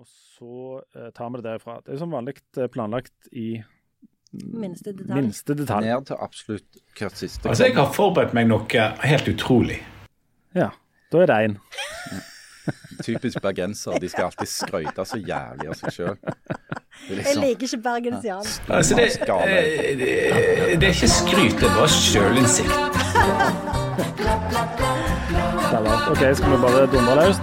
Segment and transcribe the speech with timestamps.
[0.00, 1.80] Og så eh, tar vi det derifra.
[1.84, 3.62] Det er som vanlig eh, planlagt i
[4.32, 5.16] Minste detalj.
[5.18, 5.88] minste detalj.
[5.90, 7.48] Ned til absolutt hvert siste.
[7.50, 9.80] Altså, jeg har forberedt meg noe helt utrolig.
[10.54, 10.68] Ja,
[11.10, 11.56] da er det én.
[13.06, 13.98] Typisk bergenser.
[13.98, 16.16] De skal alltid skryte så jævlig av seg sjøl.
[17.10, 18.46] Jeg liker ikke bergensian.
[18.68, 20.10] Altså, det, det,
[20.78, 22.70] det er ikke skryt, det er bare sjølinnsikt.
[26.10, 27.38] OK, skal vi bare dundre løs?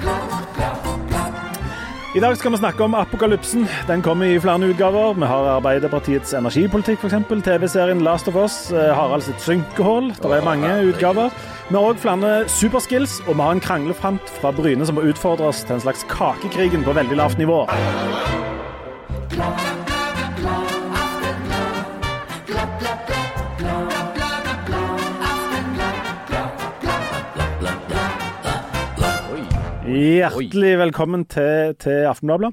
[2.17, 3.67] I dag skal vi snakke om apokalypsen.
[3.85, 5.13] Den kommer i flere utgaver.
[5.13, 7.43] Vi har Arbeiderpartiets energipolitikk, f.eks.
[7.45, 8.71] TV-serien Last of Us.
[8.71, 10.09] eh, Harald sitt synkehull.
[10.17, 11.29] Det er mange utgaver.
[11.69, 15.51] Vi har òg flere superskills, og vi har en kranglefant fra Bryne som må utfordre
[15.51, 17.67] oss til en slags kakekrigen på veldig lavt nivå.
[29.97, 32.51] Hjertelig velkommen til, til Aftenbladet.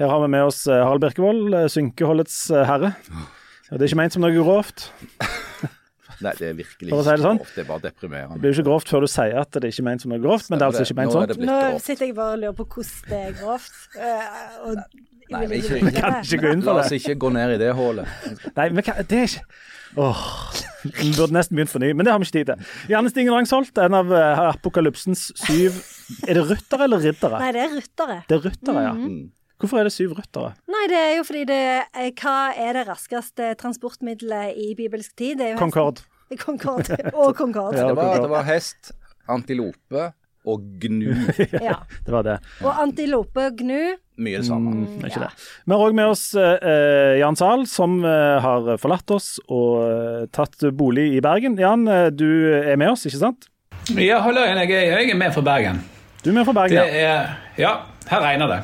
[0.00, 2.90] Her har vi med oss eh, Harald Birkevold, eh, synkeholdets eh, herre.
[3.70, 4.88] Og det er ikke ment som noe grovt.
[6.24, 7.38] Nei, det er virkelig ikke si det sånn.
[7.38, 7.52] grovt.
[7.54, 8.34] Det er bare deprimerende.
[8.34, 10.18] Det blir jo ikke grovt før du sier at det er ikke ment som noe
[10.24, 11.30] grovt, men det er altså ikke ment sånn.
[11.30, 13.78] det Nå sitter jeg bare og lurer på hvordan det er grovt.
[13.94, 14.82] eh, og
[15.30, 16.24] Nei, vi, ikke vi Kan det.
[16.26, 18.18] ikke gå inn La oss ikke gå ned i det hullet.
[18.56, 19.46] Nei, men kan, det er ikke
[20.00, 20.26] Åh,
[20.82, 22.68] Vi burde nesten begynt for ny, men det har vi ikke tid til.
[22.90, 24.10] Janne Stingen Rangsholt, en av
[24.50, 25.78] apokalypsens syv
[26.28, 27.42] Er det ryttere eller riddere?
[27.42, 28.22] Nei, det er ryttere.
[28.28, 28.94] Det er ryttere, ja.
[28.96, 29.28] Mm.
[29.60, 30.54] Hvorfor er det syv ryttere?
[30.72, 35.36] Nei, det er jo fordi det eh, Hva er det raskeste transportmiddelet i bibelsk tid?
[35.40, 35.74] Det er jo hesten.
[35.74, 36.06] Concorde.
[36.46, 36.96] Concorde.
[37.12, 37.76] Og Concorde.
[37.76, 37.90] Ja.
[37.90, 38.94] Det var, det var hest,
[39.28, 40.10] antilope
[40.48, 41.12] og gnu.
[41.68, 41.82] Ja.
[42.06, 42.38] Det var det.
[42.64, 43.98] Og antilope og gnu.
[44.20, 44.72] Mye det samme.
[44.72, 45.28] Mm, ikke ja.
[45.28, 45.48] det.
[45.68, 50.26] Vi har òg med oss uh, Jan Zahl, som uh, har forlatt oss og uh,
[50.32, 51.60] tatt bolig i Bergen.
[51.60, 51.84] Jan,
[52.16, 53.50] du er med oss, ikke sant?
[53.96, 55.80] Ja, hallo, jeg jeg er med fra Bergen.
[56.24, 57.72] Du er med fra Bergen, er Ja,
[58.10, 58.60] her regner det.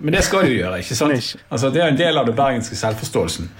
[0.00, 1.36] Men det skal du gjøre, ikke sant?
[1.52, 3.50] Altså, det er en del av den bergenske selvforståelsen.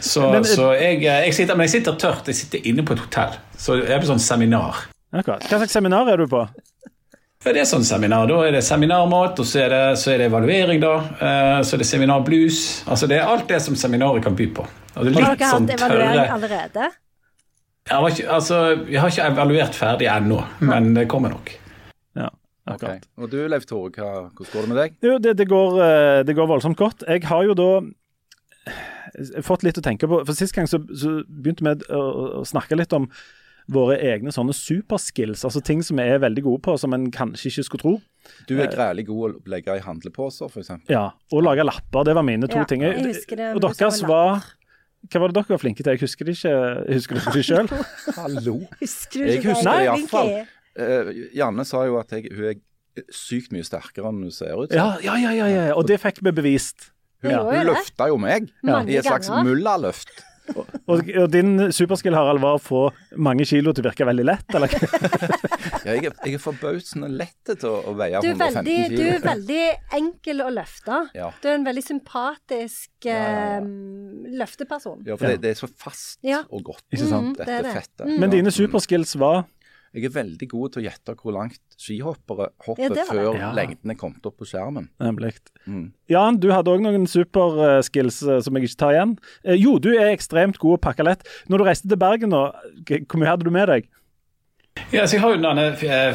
[0.00, 2.26] Så, Men- så jeg, jeg sitter, men jeg sitter tørt.
[2.28, 3.36] Jeg sitter inne på et hotell.
[3.56, 4.86] Så jeg er på sånn seminar.
[5.16, 5.44] Akkurat.
[5.48, 6.42] Hva slags seminar er du på?
[7.46, 8.26] Ja, det er sånn seminar.
[8.28, 10.94] Da er det seminarmat, og så er det, så er det evaluering, da.
[11.20, 12.58] Eh, Så er det seminarblues.
[12.90, 14.64] Altså det er alt det som seminaret kan by på.
[14.96, 16.88] Og det er Har dere sånn hatt evaluering tørre allerede?
[17.86, 18.58] Jeg har ikke, altså,
[18.90, 21.52] jeg har ikke evaluert ferdig ennå, men det kommer nok.
[22.66, 23.06] Ja, Ok.
[23.22, 24.94] Og du Leif Tore, hva, hvordan går det med deg?
[25.06, 27.04] Jo, det, det, går, eh, det går voldsomt godt.
[27.06, 27.68] Jeg har jo da
[28.66, 30.22] eh, fått litt å tenke på.
[30.26, 32.02] For Sist gang så, så begynte vi å,
[32.40, 33.08] å snakke litt om
[33.70, 35.42] våre egne sånne superskills.
[35.46, 37.94] Altså ting som vi er veldig gode på, som en kanskje ikke skulle tro.
[38.50, 40.70] Du er grælig god å legge i handleposer, f.eks.
[40.90, 42.06] Ja, Og lage lapper.
[42.06, 42.82] Det var mine to Ja, ting.
[42.86, 44.42] jeg husker det, og deres var
[45.06, 45.92] Hva var det dere var flinke til?
[45.94, 46.54] Jeg husker det ikke.
[46.90, 47.68] Husker dere det sjøl?
[48.16, 48.54] Hallo!
[48.80, 50.00] Husker du Jeg husker det?
[50.02, 54.56] i Eh, Janne sa jo at jeg, hun er sykt mye sterkere enn hun ser
[54.56, 54.72] ut.
[54.72, 55.66] Ja, ja, ja, ja, ja.
[55.76, 56.90] Og det fikk vi bevist.
[57.24, 57.42] Hun, ja.
[57.44, 58.50] hun løfta jo meg
[58.86, 60.12] i et slags mullaløft.
[60.86, 62.82] Og, og din superskill, Harald, var å få
[63.18, 64.74] mange kilo til å virke veldig lett, eller?
[65.86, 68.96] Ja, jeg, er, jeg er forbausende lett til å, å veie Du er, 115 veldig,
[68.98, 69.64] du er veldig
[69.98, 71.00] enkel å løfte.
[71.14, 71.28] Ja.
[71.42, 73.42] Du er en veldig sympatisk ja, ja.
[73.58, 73.68] eh,
[74.40, 75.04] løfteperson.
[75.06, 76.44] Ja, for det, det er så fast Ja.
[76.50, 77.34] og godt, Ikke sant?
[77.34, 77.74] Mm, dette er det.
[77.80, 78.06] fettet.
[78.06, 78.16] Mm.
[78.22, 79.44] Men dine superskills var
[79.94, 83.52] Jeg er veldig god til å gjette hvor langt skihoppere hopper ja, før Ja.
[83.56, 84.88] lengden er kommet opp på skjermen.
[85.00, 85.34] Nemlig.
[85.66, 85.92] Mm.
[86.12, 89.14] Jan, du hadde òg noen superskills eh, som jeg ikke tar igjen.
[89.44, 91.24] Eh, jo, du er ekstremt god å pakke lett.
[91.48, 92.42] Når du reiste til Bergen nå,
[92.86, 93.88] hvor mye hadde du med deg?
[94.92, 95.64] Ja, så Jeg har jo denne,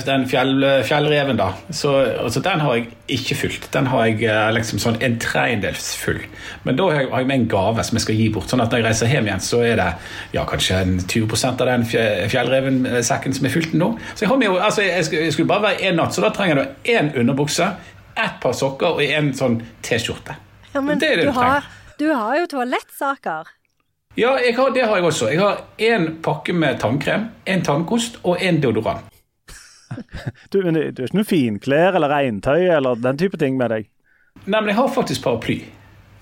[0.05, 1.49] den fjell, fjellreven, da.
[1.75, 1.91] Så,
[2.23, 3.67] altså, den har jeg ikke fylt.
[3.73, 6.21] Den har jeg eh, liksom sånn en tredjedels full.
[6.63, 8.47] Men da har jeg, har jeg med en gave som jeg skal gi bort.
[8.51, 9.89] Sånn at når jeg reiser hjem igjen, så er det
[10.37, 13.91] ja, kanskje en 20 av den fjellrevensekken som er fylt nå.
[14.15, 16.31] Så jeg har med jo, altså, jeg jeg skulle bare være én natt, så da
[16.35, 17.67] trenger jeg én underbukse,
[18.15, 20.37] ett par sokker og en sånn T-skjorte.
[20.71, 21.67] Ja, men Det det du, du har,
[21.99, 23.51] du har jo toalettsaker.
[24.15, 25.29] Ja, har, det har jeg også.
[25.31, 29.07] Jeg har én pakke med tannkrem, en tannkost og en deodorant.
[30.51, 33.73] Du, men du du har ikke noe finklær eller regntøy eller den type ting med
[33.73, 33.89] deg?
[34.45, 35.57] Nei, men jeg har faktisk paraply.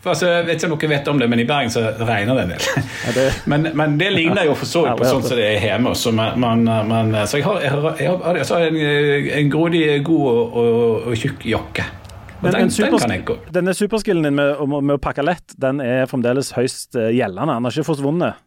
[0.01, 2.37] For altså, jeg vet ikke om dere vet om det, men i Bergen så regner
[2.37, 2.65] det en del.
[3.05, 5.65] Ja, det, Men, men det ligner jo for så vidt på sånn som det er
[5.67, 5.93] hjemme.
[5.97, 8.79] Så, man, man, man, så jeg har, jeg har, jeg har altså en,
[9.37, 11.85] en grådig, god og, og, og tjukk jakke.
[12.39, 16.05] Den, en den supers- kan denne superskillen din med, med å pakke lett, den er
[16.07, 17.57] fremdeles høyst eh, gjeldende.
[17.57, 18.39] Den har ikke forsvunnet.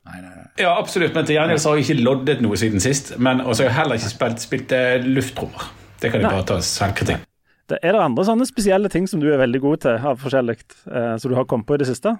[0.60, 1.12] Ja, absolutt.
[1.12, 3.12] Men til gjengjeld så har jeg ikke loddet noe siden sist.
[3.20, 5.68] Men også har jeg heller ikke spilt, spilt eh, lufttrommer.
[6.00, 7.28] Det kan jeg bare ta selvkritikk.
[7.68, 10.56] Det, er det andre sånne spesielle ting som du er veldig god til, av forskjellig,
[10.88, 12.16] eh, som du har kommet på i det siste?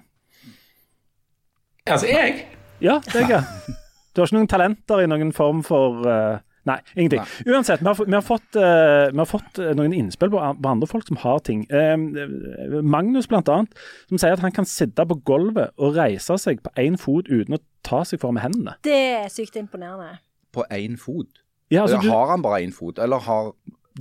[1.89, 2.45] Altså, jeg
[2.81, 3.75] Ja, det er jeg.
[4.13, 7.21] Du har ikke noen talenter i noen form for eh, Nei, ingenting.
[7.45, 10.39] Uansett, vi har, fått- vi har, fått, uh, vi har fått eh, noen innspill på,
[10.39, 11.65] på andre folk som har ting.
[11.67, 16.63] Uh, Magnus blant annet, som sier at han kan sitte på gulvet og reise seg
[16.63, 18.77] på én fot uten å ta seg for med hendene.
[18.87, 20.21] Det er sykt imponerende.
[20.55, 21.27] På én fot.
[21.73, 23.51] Ja, altså, du, har han bare én fot, eller har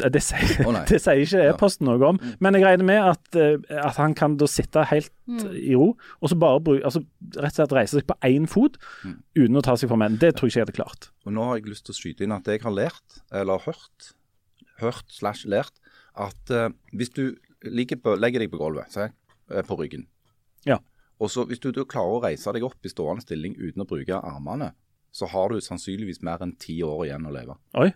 [0.00, 3.58] det, sier, oh, det sier ikke e-posten noe om, men jeg regner med at, eh,
[3.76, 5.12] at han kan da sitte helt
[5.52, 7.02] i ro, og så bare bruke, altså,
[7.36, 8.78] rett og slett reise seg på én fot
[9.36, 10.16] uten å ta seg for med.
[10.22, 11.10] Det tror jeg ikke jeg hadde klart.
[11.26, 14.12] Og nå har jeg lyst til å skyte inn at jeg har lært, eller hørt,
[14.80, 15.76] hørt slash lært,
[16.18, 17.24] at uh, hvis du
[18.02, 19.10] på, legger deg på gulvet, se,
[19.52, 20.08] eh, på ryggen,
[20.66, 20.80] Ja.
[21.20, 23.88] og så hvis du du klarer å reise deg opp i stående stilling uten å
[23.88, 24.72] bruke armene,
[25.12, 27.56] så har du sannsynligvis mer enn ti år igjen å leve.
[27.78, 27.92] Oi,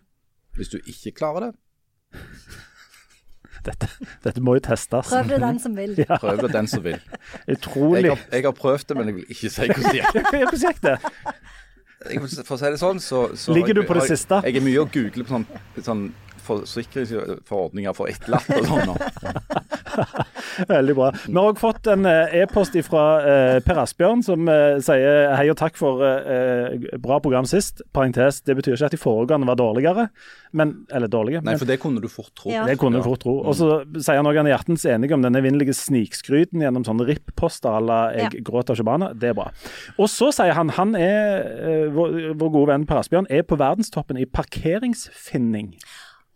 [0.57, 1.59] Hvis du ikke klarer det,
[3.67, 3.89] dette,
[4.23, 5.09] dette må jo testes.
[5.11, 5.95] Prøv det den som vil.
[5.99, 7.01] Ja, prøv det den som vil.
[7.51, 8.05] utrolig.
[8.05, 10.31] Jeg har, jeg har prøvd det, men jeg vil ikke si hvordan det gikk.
[10.31, 10.97] Hvordan gikk det?
[12.47, 14.39] For å si det sånn, så, så Ligger du på det jeg- siste?
[14.47, 15.47] Jeg er mye å google på sånn,
[15.83, 16.05] sånn
[16.47, 18.97] forsikringsforordninger for etterlatte og sånn.
[20.71, 21.11] Veldig bra.
[21.27, 25.47] Vi har òg fått en eh, e-post fra eh, Per Asbjørn som eh, sier hei
[25.53, 27.83] og takk for eh, bra program sist.
[27.97, 30.07] Parentes, det betyr ikke at de foregående var dårligere,
[30.57, 31.43] men, eller dårlige.
[31.45, 32.51] Nei, men for det kunne du fort tro.
[32.53, 32.65] Ja.
[32.69, 33.37] det kunne du fort tro.
[33.45, 37.07] Og så sier han òg han er hjertens enig om denne evinnelige snikskryten gjennom sånne
[37.09, 38.41] RIP-poster à la 'jeg Ja.
[38.49, 39.13] gråter ikke barna'.
[39.19, 39.51] Det er bra.
[39.99, 43.57] Og så sier han han er, eh, vår, vår gode venn Per Asbjørn, er på
[43.59, 45.75] verdenstoppen i parkeringsfinning.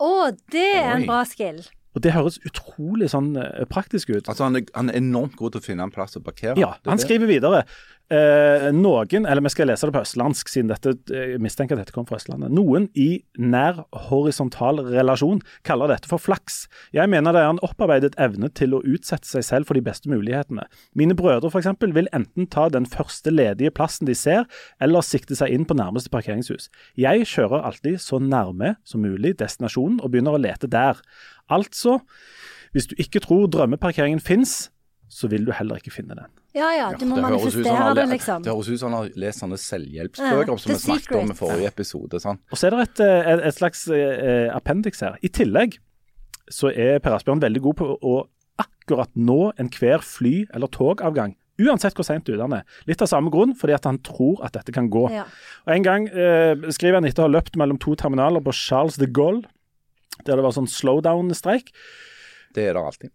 [0.00, 1.11] Å, det er en Oi.
[1.11, 1.61] bra skill.
[1.97, 4.29] Og det høres utrolig sånn eh, praktisk ut.
[4.31, 6.55] Altså, han er, han er enormt god til å finne en plass å parkere.
[6.61, 7.64] Ja, han skriver videre.
[8.11, 11.85] Eh, noen, eller vi skal lese det på østlandsk, siden dette, eh, jeg mistenker at
[11.85, 12.51] dette kommer fra Østlandet.
[12.51, 16.65] Noen i nær horisontal relasjon kaller dette for flaks.
[16.93, 20.11] Jeg mener det er en opparbeidet evne til å utsette seg selv for de beste
[20.11, 20.67] mulighetene.
[20.99, 21.71] Mine brødre f.eks.
[21.95, 24.43] vil enten ta den første ledige plassen de ser,
[24.81, 26.67] eller sikte seg inn på nærmeste parkeringshus.
[26.99, 30.99] Jeg kjører alltid så nærme som mulig destinasjonen og begynner å lete der.
[31.47, 32.01] Altså,
[32.75, 34.73] hvis du ikke tror drømmeparkeringen fins,
[35.07, 36.40] så vil du heller ikke finne den.
[36.56, 38.43] Ja ja, du må Det manifestere har det, liksom.
[38.43, 41.37] Det høres ut som han har lest sånne selvhjelpsbøker Ja, som vi snakket om i
[41.38, 42.20] forrige episode.
[42.23, 42.41] Sånn.
[42.50, 45.19] Og så er det et, eh, et, et slags eh, appendix her.
[45.23, 45.79] I tillegg
[46.50, 48.17] så er Per Asbjørn veldig god på å
[48.61, 51.37] akkurat nå enhver fly- eller togavgang.
[51.61, 52.64] Uansett hvor seint ute han er.
[52.88, 55.06] Litt av samme grunn, fordi at han tror at dette kan gå.
[55.12, 55.26] Ja.
[55.69, 58.97] Og En gang eh, skriver han etter å ha løpt mellom to terminaler på Charles
[59.00, 59.44] de Gaulle,
[60.26, 61.70] der det var sånn slowdown-streik.
[62.55, 63.11] Det er det alltid.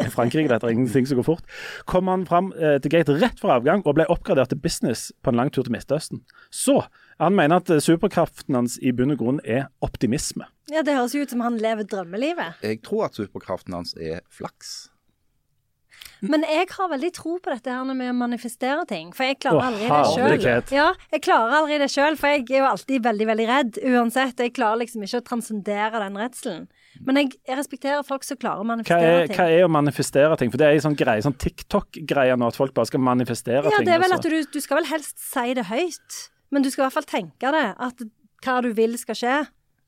[0.00, 1.48] I Frankrike dette er ingenting som går fort.
[1.90, 5.32] Kom han fram eh, til gate rett for avgang og ble oppgradert til business på
[5.32, 6.22] en lang tur til Midtøsten.
[6.48, 6.78] Så
[7.20, 10.48] han mener at superkraften hans i bunn og grunn er optimisme.
[10.72, 12.62] ja, det høres jo ut som han lever drømmelivet.
[12.64, 14.88] Jeg tror at superkraften hans er flaks.
[16.22, 19.10] Men jeg har veldig tro på dette her med å manifestere ting.
[19.14, 20.74] For jeg klarer aldri det sjøl.
[20.74, 24.38] Ja, jeg klarer aldri det sjøl, for jeg er jo alltid veldig, veldig redd uansett.
[24.38, 26.68] Jeg klarer liksom ikke å transcendere den redselen.
[27.00, 29.36] Men jeg, jeg respekterer folk som klarer å Hva manifestere er, ting.
[29.38, 30.50] hva er å manifestere ting?
[30.52, 33.78] For det er en sånn greie, sånn TikTok-greie nå, at folk bare skal manifestere Ja,
[33.78, 33.88] ting.
[33.88, 36.20] det er vel at du, du skal vel helst si det høyt.
[36.52, 37.64] Men du skal i hvert fall tenke det.
[37.80, 38.02] At
[38.44, 39.36] hva du vil skal skje.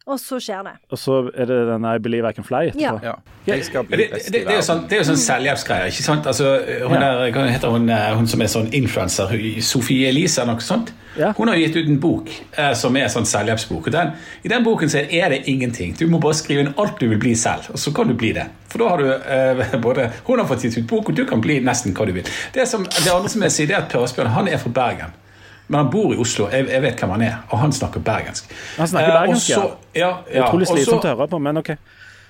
[0.05, 0.73] Og så skjer det.
[0.93, 2.99] Og så er det den I believe I can fly etterpå.
[3.01, 3.15] Ja.
[3.15, 3.15] Ja.
[3.49, 5.89] Jeg skal bli Det, det, det, det, er jo sånn, det er jo sånn selvhjelpsgreier,
[5.89, 6.27] ikke sant?
[6.29, 6.51] Altså,
[6.91, 7.09] hun, Ja.
[7.25, 9.33] er, hva heter hun, eh, hun som er sånn influenser,
[9.65, 10.93] Sofie Elise eller noe sånt?
[11.17, 11.31] Ja.
[11.39, 12.29] Hun har gitt ut en bok
[12.59, 13.89] eh, som er sånn selvhjelpsbok.
[13.95, 14.13] Den,
[14.45, 15.97] I den boken så er det ingenting.
[15.97, 18.35] Du må bare skrive inn alt du vil bli selv, og så kan du bli
[18.37, 18.45] det.
[18.69, 21.41] For da har du eh, både Hun har fått gitt ut bok, og du kan
[21.41, 22.29] bli nesten hva du vil.
[22.53, 24.75] Det, som, det andre som jeg sier, det er at Per Asbjørn han er fra
[24.85, 25.21] Bergen.
[25.69, 26.49] Men han bor i Oslo.
[26.53, 28.51] Jeg, jeg vet hvem han er, og han snakker bergensk.
[28.77, 29.57] Han snakker Eh, bergensk, ja.
[29.57, 30.11] så- ja.
[30.35, 30.47] ja.
[30.49, 31.71] Utrolig slitsomt å høre på, men OK.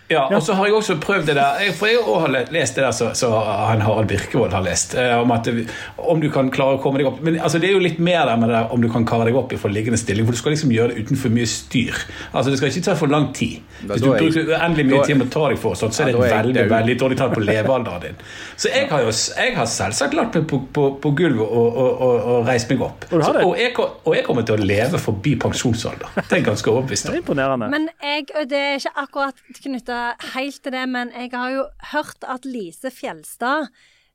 [0.09, 2.85] Ja, og så har jeg også prøvd det der For jeg har le- lest det
[2.85, 3.31] der som så
[3.69, 7.01] han Harald Birkevold har lest, eh, om at det, om du kan klare å komme
[7.01, 8.89] deg opp Men altså, det er jo litt mer der med det der om du
[8.93, 11.33] kan kare deg opp i forliggende stilling, for du skal liksom gjøre det uten for
[11.33, 11.97] mye styr.
[12.33, 13.63] Altså, Det skal ikke ta for lang tid.
[13.81, 16.13] Hvis du er bruker uendelig mye tid på å ta deg for, sånt, så er
[16.13, 18.21] det er veldig veldig dårlig tall på levealderen din.
[18.57, 22.03] Så jeg har jo jeg har selvsagt lagt meg på, på, på gulvet og, og,
[22.05, 23.09] og, og reist meg opp.
[23.11, 26.13] Så, og, jeg, og jeg kommer til å leve forbi pensjonsalder.
[26.21, 27.17] Det er ganske overbevist om.
[27.45, 27.69] er.
[27.71, 29.94] Men jeg, det er ikke akkurat knytta
[30.35, 33.71] helt til det, men jeg har jo hørt at Lise Fjelstad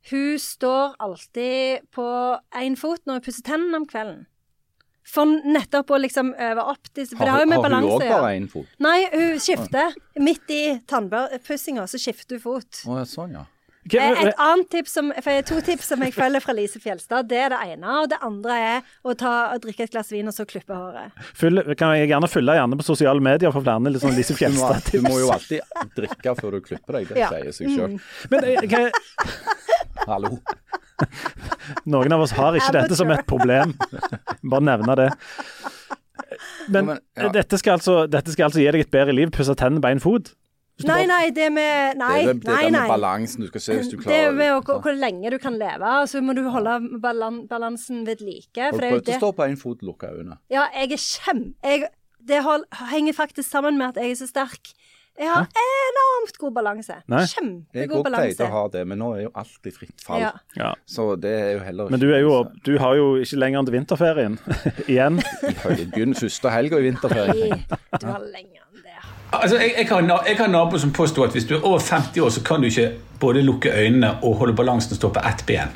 [0.10, 2.06] hun står alltid på
[2.56, 4.24] én fot når hun pusser tennene om kvelden.
[5.10, 7.96] For nettopp å liksom øve opp disse For det har jo med har hun balanse
[7.98, 8.74] òg bare én fot?
[8.84, 9.96] Nei, hun skifter.
[10.22, 12.84] Midt i tannpussinga så skifter hun fot.
[12.86, 13.48] Å, sånn, ja.
[13.92, 17.28] Eh, men- Et annet tips som, for to tips som jeg følger fra Lise Fjelstad.
[17.30, 17.88] Det er det ene.
[18.02, 21.12] Og det andre er å ta, drikke et glass vin og så klippe håret.
[21.34, 24.70] Fyll, kan jeg gjerne følge gjerne på sosiale medier for flere sånn Lise Du må,
[24.92, 25.62] du må jo alltid
[25.96, 27.08] drikke før du klipper deg.
[27.08, 27.30] Det Ja.
[27.30, 28.00] sier seg sjøl.
[28.30, 28.92] Men eh,
[30.08, 30.40] Hallo.
[31.86, 33.74] noen av oss har ikke dette som et problem.
[34.44, 35.10] Bare nevne det.
[36.70, 37.30] men, men, ja.
[37.30, 40.34] dette, skal altså, dette skal altså gi deg et bedre liv, pusse tennene bein, fot?
[40.88, 43.90] Nei, nei, det med Nei, det det, det nei, med balansen du skal se hvis
[43.92, 46.44] du Det klarer er med å- hvor, hvor lenge du kan leve, så må du
[46.50, 48.70] holde balan balansen ved like.
[48.70, 50.38] Og For du det er å stå på én fot lukka øyne?
[50.50, 51.44] Ja, jeg er kjem...
[51.64, 51.90] Jeg,
[52.30, 54.74] det hold, henger faktisk sammen med at jeg er så sterk.
[55.20, 56.96] Jeg har enormt god balanse.
[57.12, 57.26] Nei.
[57.76, 57.98] Jeg balanse.
[58.00, 60.22] òg pleide å ha det, men nå er jo alt i fritt fall.
[60.22, 60.30] Ja.
[60.56, 60.70] Ja.
[60.88, 63.60] Så det er jo heller ikke Men du, er jo, du har jo ikke lenger
[63.60, 64.38] enn til vinterferien
[64.94, 65.20] igjen.
[65.92, 67.52] Begynn første helga i vinterferien.
[67.68, 68.69] Nei, Du har lenger det.
[69.34, 72.18] Altså, jeg, jeg, har, jeg har naboer som påstår at hvis du er over 50
[72.18, 75.44] år, så kan du ikke både lukke øynene og holde balansen og stå på ett
[75.46, 75.76] ben.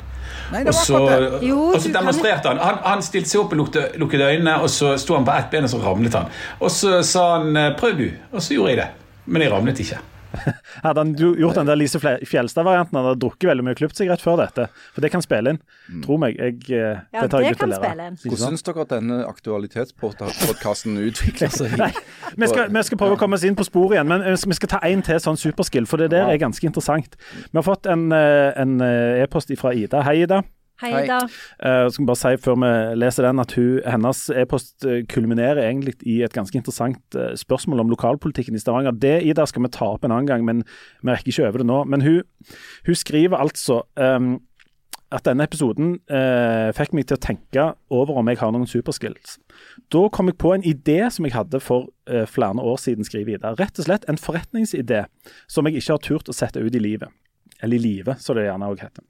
[0.52, 0.98] Nei, Og så.
[1.42, 2.58] Jo, og så demonstrerte han.
[2.58, 2.80] han.
[2.84, 5.64] Han stilte seg opp og lukte, lukket øynene, og så sto han på ett ben,
[5.64, 6.26] og så ramlet han.
[6.60, 8.88] Og så sa han eh, 'prøv du', og så gjorde jeg det.
[9.26, 9.98] Men jeg ramlet ikke.
[10.86, 14.66] Hadde han gjort den der Lise Fjelstad-varianten, han hadde drukket veldig mye klippsigarett før dette.
[14.94, 15.60] For det kan spille inn.
[16.04, 16.38] Tro meg.
[16.40, 18.08] Jeg, eh, Ja, det tar jeg ut å kan lære.
[18.24, 21.76] Hvordan syns dere at denne aktualitetspodkasten utvikler seg?
[21.82, 21.92] Nei,
[22.36, 24.58] vi skal, vi skal prøve å komme oss inn på sporet igjen, men eh, vi
[24.58, 27.18] skal ta en til sånn superskill, for det der er ganske interessant.
[27.44, 30.02] Vi har fått en eh, en, e-post fra Ida.
[30.06, 30.42] Hei, Ida.
[30.82, 31.04] Hei, Hei.
[31.06, 31.28] Jeg
[31.64, 35.94] Uh, skal bare si før vi leser den at hun, hennes e-post eh, kulminerer egentlig
[36.02, 38.96] i et ganske interessant uh, spørsmål om lokalpolitikken i Stavanger.
[38.98, 40.64] Det Ida skal vi ta opp en annen gang, men
[41.00, 41.78] vi rekker ikke over det nå.
[41.88, 42.22] Men hun,
[42.88, 44.34] hun skriver altså um,
[45.14, 49.38] at denne episoden eh, fikk meg til å tenke over om jeg har noen superskills.
[49.94, 53.38] Da kom jeg på en idé som jeg hadde for eh, flere år siden, skriver
[53.38, 53.54] Ida.
[53.60, 55.04] Rett og slett en forretningsidé
[55.46, 57.14] som jeg ikke har turt å sette ut i livet.
[57.62, 59.04] Eller i livet, som det gjerne òg heter.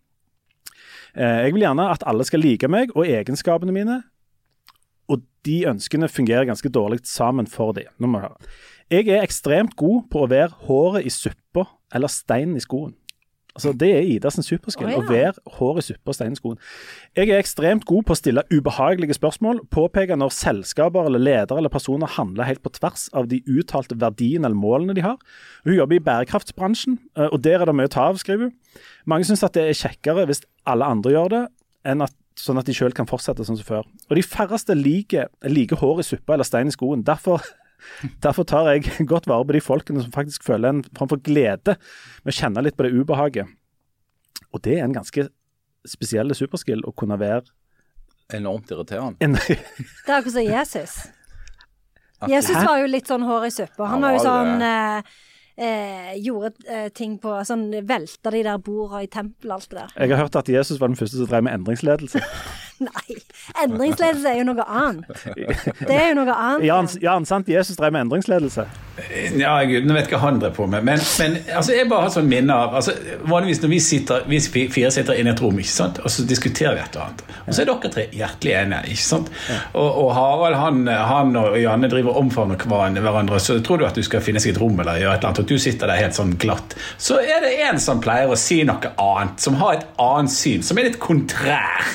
[1.16, 4.02] Eh, Jeg vil gjerne at alle skal like meg og egenskapene mine,
[5.08, 7.90] og de ønskene fungerer ganske dårlig sammen for dem.
[7.98, 8.52] Nå må jeg høre.
[8.90, 12.94] Jeg er ekstremt god på å være håret i suppa eller steinen i skoen.
[13.54, 14.88] Altså, Det er Idas superskill.
[14.88, 14.98] Å, ja.
[14.98, 16.58] Å være hår i suppa og stein i skoen.
[17.14, 21.72] Jeg er ekstremt god på å stille ubehagelige spørsmål, påpeke når selskaper eller ledere eller
[21.72, 25.22] personer handler helt på tvers av de uttalte verdiene eller målene de har.
[25.62, 28.82] Hun jobber i bærekraftsbransjen, eh, og der er det mye å ta av, skriver hun.
[29.06, 31.44] Mange syns at det er kjekkere hvis alle andre gjør det,
[31.94, 33.90] at, sånn at de sjøl kan fortsette sånn som før.
[34.10, 37.04] Og de færreste liker, liker hår i suppa eller stein i skoen.
[37.06, 37.44] Derfor
[38.24, 41.76] Derfor tar jeg godt vare på de folkene som faktisk føler en form for glede
[41.76, 43.50] med å kjenne litt på det ubehaget.
[44.54, 45.28] Og det er en ganske
[45.88, 47.44] spesiell superskill å kunne være
[48.32, 49.18] Enormt irriterende.
[49.20, 49.58] en Det
[50.08, 50.94] er akkurat som Jesus.
[52.30, 53.84] Jesus var jo litt sånn hår i suppa.
[53.84, 55.12] Han Han var jo sånn eh,
[55.66, 59.80] eh, Gjorde eh, ting på Sånn velta de der borda i tempelet og alt det
[59.82, 59.94] der.
[59.98, 62.24] Jeg har hørt at Jesus var den første som drev med endringsledelse.
[62.88, 63.16] Nei.
[63.62, 65.04] Endringsledelse er jo noe annet.
[65.84, 66.64] Det er jo noe annet.
[66.66, 68.64] Jan, Jan sant, Jesus drev med endringsledelse.
[69.38, 70.84] Ja, gud, nå vet ikke hva han drev på med.
[70.86, 72.92] Men, men altså, jeg bare har sånn minne av altså,
[73.26, 74.38] Vanligvis når vi, sitter, vi
[74.70, 75.98] fire sitter inne i et rom, ikke sant?
[76.04, 77.24] og så diskuterer vi et eller annet.
[77.44, 78.82] Og så er dere tre hjertelig enige.
[78.94, 79.32] ikke sant?
[79.72, 83.40] Og, og Harald han, han og Janne driver og omfavner hver- hverandre.
[83.42, 85.42] Så tror du at du skal finne seg et rom eller gjøre et eller annet,
[85.42, 86.76] og du sitter der helt sånn glatt.
[86.98, 90.62] Så er det en som pleier å si noe annet, som har et annet syn,
[90.66, 91.90] som er litt kontrær.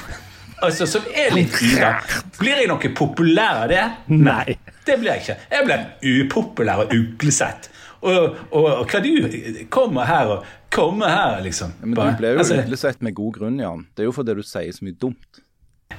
[0.65, 1.93] Altså, som er litt Ida.
[2.39, 3.83] Blir jeg noe populær av det?
[4.11, 4.57] Nei.
[4.85, 5.35] Det blir jeg ikke.
[5.53, 7.69] Jeg blir upopulær og uglesett.
[7.99, 11.73] Og, og, og hva du kommer her og kommer her, liksom.
[11.81, 13.85] Men Bare- du ble jo altså, uglesett med god grunn, Jan.
[13.95, 15.41] Det er jo fordi du sier så mye dumt.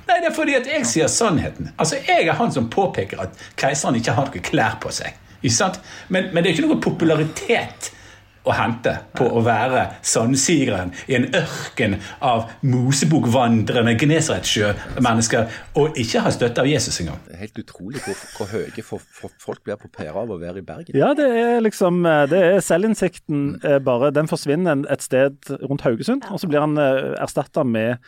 [0.07, 1.73] Nei, det er fordi at jeg sier sannheten.
[1.77, 5.17] Altså, Jeg er han som påpeker at keiseren ikke har noe klær på seg.
[5.43, 5.81] Ikke sant?
[6.09, 7.91] Men, men det er ikke noe popularitet
[8.49, 16.33] å hente på å være sandsigeren i en ørken av Mosebokvandrende Genesaretsjø-mennesker og ikke ha
[16.35, 17.21] støtte av Jesus engang.
[17.27, 20.41] Det er helt utrolig hvor, hvor høye for, for folk blir på pæra av å
[20.41, 20.97] være i Bergen.
[20.97, 25.85] Ja, det er liksom eh, Det er selvinnsikten eh, bare Den forsvinner et sted rundt
[25.85, 28.01] Haugesund, og så blir han erstatta med,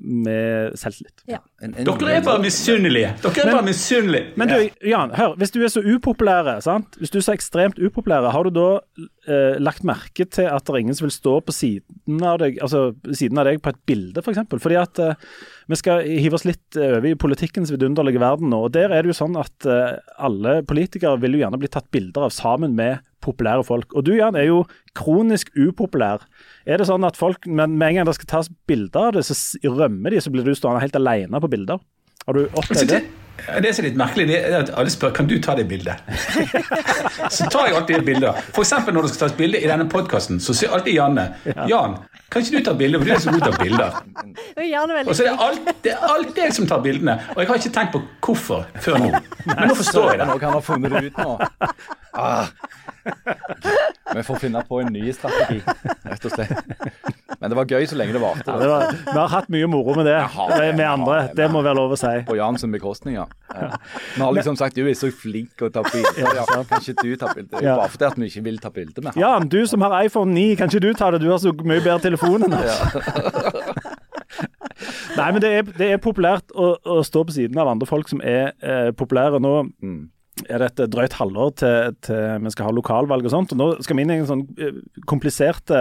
[0.00, 1.22] med selvtillit.
[1.30, 1.38] Ja.
[1.62, 3.12] Dere er bare misunnelige.
[3.22, 4.32] Dere er Men- bare misunnelige.
[4.36, 5.36] Men du, Jan, hør.
[5.38, 6.96] Hvis du er så upopulære, sant?
[6.98, 8.80] Hvis du er så ekstremt upopulære, har du da
[9.30, 12.58] eh, lagt merke til at det er ingen som vil stå på siden av deg,
[12.60, 14.42] altså siden av deg på et bilde, f.eks.?
[14.50, 14.58] For?
[14.58, 15.14] Fordi at eh,
[15.70, 18.64] vi skal hive oss litt over i politikkens vidunderlige verden nå.
[18.66, 21.88] og Der er det jo sånn at eh, alle politikere vil jo gjerne bli tatt
[21.94, 23.92] bilder av sammen med populære folk.
[23.94, 24.64] Og du, Jan, er jo
[24.96, 26.24] kronisk upopulær.
[26.66, 29.26] Er det sånn at folk, men med en gang det skal tas bilder av det,
[29.28, 29.36] så
[29.68, 31.82] rømmer de, så blir du stående helt alene på bilder?
[32.26, 33.02] Har du Altså, opplevd det,
[33.62, 33.72] det?
[33.74, 36.00] som er litt merkelig, det er at alle spør kan du ta det bildet.
[37.36, 38.32] så tar jeg alltid et bilde.
[38.52, 38.74] F.eks.
[38.88, 41.26] når det skal tas bilde i denne podkasten, så sier alltid Janne
[41.70, 41.96] Jan,
[42.30, 43.96] kan ikke du ta bilde, for du er så god til å ta bilder.
[44.56, 47.16] Og gjerne veldig Og så er det, alt, det er alltid jeg som tar bildene,
[47.34, 49.10] og jeg har ikke tenkt på hvorfor før nå.
[49.48, 50.28] Men nå forstår jeg det.
[50.30, 51.38] Nå kan han har funnet det ut nå.
[52.20, 52.52] Ah.
[54.16, 55.60] Vi får finne på en ny strategi,
[56.02, 56.50] rett og slett.
[57.40, 58.52] Men det var gøy så lenge det varte.
[58.52, 61.20] Ja, vi har hatt mye moro med det, har det, med vi har andre.
[61.38, 62.10] det, må være lov å si.
[62.26, 63.28] På Jans bekostning, ja.
[63.54, 66.34] Vi har liksom sagt du er så flink til å ta bilder.
[66.40, 67.62] Ja, kan ikke du ta bilde?
[67.62, 67.78] Ja.
[67.78, 69.22] Bare fordi at vi ikke vil ta bilde med han.
[69.22, 71.22] Jan, du som har iPhone 9, kan ikke du ta det?
[71.22, 72.82] Du har så mye bedre telefon enn oss.
[75.16, 78.10] Nei, men det er, det er populært å, å stå på siden av andre folk
[78.10, 79.40] som er eh, populære.
[79.42, 80.08] Nå Mm.
[80.48, 83.52] Er det et drøyt halvår til, til vi skal ha lokalvalg og sånt.
[83.54, 84.78] og Nå skal vi inn i en sånn eh,
[85.10, 85.72] komplisert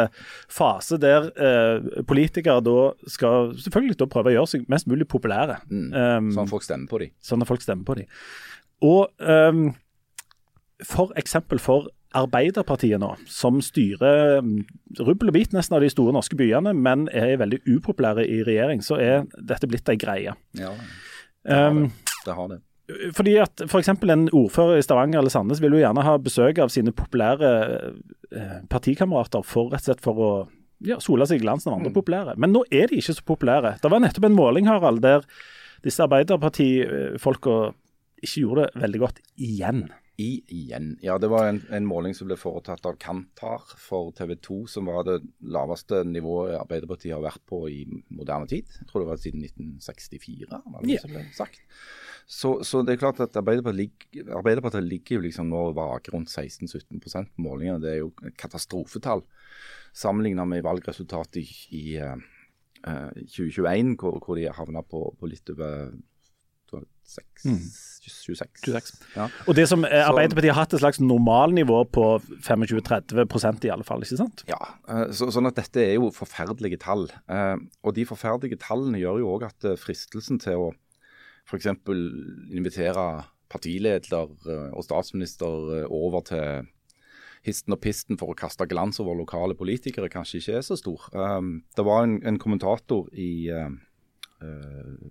[0.52, 2.78] fase der eh, politikere da
[3.10, 5.60] skal selvfølgelig da prøve å gjøre seg mest mulig populære.
[5.70, 5.86] Mm.
[5.94, 7.14] Um, Sånn folk stemmer på dem.
[7.24, 8.10] sånn at folk stemmer på dem.
[8.86, 9.70] Og um,
[10.88, 14.64] for eksempel for Arbeiderpartiet nå, som styrer um,
[14.98, 18.82] rubbel og bit nesten av de store norske byene, men er veldig upopulære i regjering,
[18.82, 20.34] så er dette blitt ei greie.
[20.58, 20.74] Ja,
[21.50, 21.86] Um,
[22.26, 22.58] det har det.
[23.14, 23.92] Fordi at f.eks.
[23.92, 27.52] en ordfører i Stavanger eller Sandnes vil jo gjerne ha besøk av sine populære
[28.34, 30.32] eh, partikamerater for rett og slett for å
[30.86, 32.36] ja, sole seg i glansen av andre populære.
[32.40, 33.76] Men nå er de ikke så populære.
[33.84, 35.26] Det var nettopp en måling, Harald, der
[35.84, 37.58] disse Arbeiderparti-folka
[38.20, 39.88] ikke gjorde det veldig godt igjen.
[40.20, 40.92] I igjen.
[41.04, 44.90] Ja, det var en, en måling som ble foretatt av Kantar for TV 2, som
[44.92, 48.68] var det laveste nivået Arbeiderpartiet har vært på i moderne tid.
[48.82, 51.06] Jeg tror det var siden 1964, var det yeah.
[51.06, 51.64] som ble sagt.
[52.30, 56.30] Så, så det er klart at Arbeiderpartiet, Arbeiderpartiet ligger jo liksom nå og vaker rundt
[56.30, 57.82] 16-17 på målingene.
[57.82, 59.24] Det er jo et katastrofetall
[59.98, 62.22] sammenlignet med valgresultatet i, i eh,
[62.86, 65.90] eh, 2021, hvor, hvor de havna på, på litt over
[66.70, 67.64] tror jeg, seks- Mm.
[68.10, 68.62] 26.
[68.66, 68.92] 26.
[69.16, 69.26] Ja.
[69.50, 72.04] Og det som eh, Arbeiderpartiet har hatt et slags normalnivå på
[72.46, 74.44] 25-30% i alle fall, ikke sant?
[74.50, 74.60] Ja,
[74.90, 77.08] eh, så, sånn at dette er jo forferdelige tall.
[77.32, 80.70] Eh, og de forferdelige tallene gjør jo òg at eh, fristelsen til å
[81.50, 81.66] f.eks.
[82.54, 83.06] invitere
[83.50, 86.68] partileder eh, og statsminister eh, over til
[87.48, 91.08] histen og pisten for å kaste glans over lokale politikere, kanskje ikke er så stor.
[91.16, 93.72] Eh, det var en, en kommentator i eh,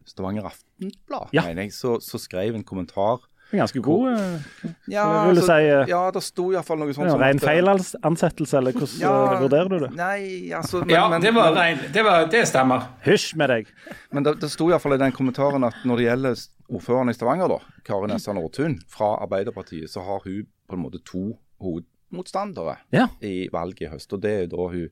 [0.08, 1.42] Stavanger Aftenblad, Ja.
[1.48, 5.46] mener jeg, så, så skrev en kommentar En Ganske god eh, Ja, vil du altså,
[5.56, 9.00] si, eh, ja det sto iallfall noe sånt ja, som Ren eh, feilansettelse, eller hvordan
[9.00, 9.90] Ja, eh, vurderer du det?
[9.96, 12.88] Nei, altså men, Ja, men- det var rein, det, var, det stemmer.
[13.06, 13.72] Hysj med deg.
[14.12, 17.48] Men det, det sto iallfall i den kommentaren at når det gjelder ordføreren i Stavanger,
[17.48, 17.58] da,
[17.88, 23.08] Kari Nessa Nordtun fra Arbeiderpartiet, så har hun på en måte to hovedmotstandere Ja.
[23.24, 24.12] i valget i høst.
[24.12, 24.88] Og det er jo da hun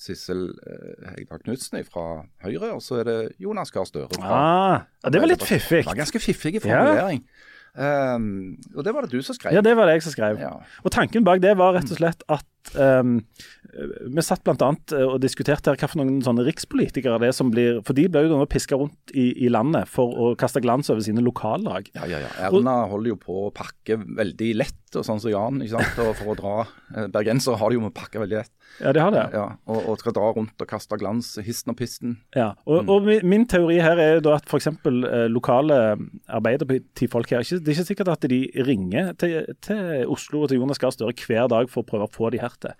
[0.00, 4.80] Sissel eh, Hegdal Knutsen fra Høyre, og så er det Jonas Gahr Støre fra Ah,
[5.04, 5.82] ja, det var litt fiffig.
[5.84, 7.10] Det var ganske fiffig Ja.
[7.74, 9.54] Um, og det var det du som skrev.
[9.54, 10.40] Ja, det var det jeg som skrev.
[10.42, 10.56] Ja.
[10.82, 13.20] Og tanken bak det var rett og slett at um,
[14.10, 14.70] vi satt bl.a.
[15.06, 18.24] og diskuterte her hva for noen sånne rikspolitikere det er som blir For de ble
[18.26, 21.92] jo nå piska rundt i, i landet for å kaste glans over sine lokallag.
[21.94, 22.32] Ja, ja, ja.
[22.48, 25.60] Erna holder jo på å pakke veldig lett, og sånn som Jan.
[25.62, 25.98] ikke sant?
[26.02, 26.54] Og for å dra
[26.96, 28.50] eh, Bergensere har det jo med å pakke veldig lett.
[28.80, 29.22] Ja, de har det.
[29.34, 32.16] Ja, og, og skal dra rundt og kaste glans, histen og pisten.
[32.36, 34.68] Ja, og, og min, min teori her er jo da at f.eks.
[34.70, 35.78] Eh, lokale
[36.40, 40.60] Arbeiderpartifolk her ikke, Det er ikke sikkert at de ringer til, til Oslo og til
[40.62, 42.74] Jonas Gahr Støre hver dag for å prøve å få de her til.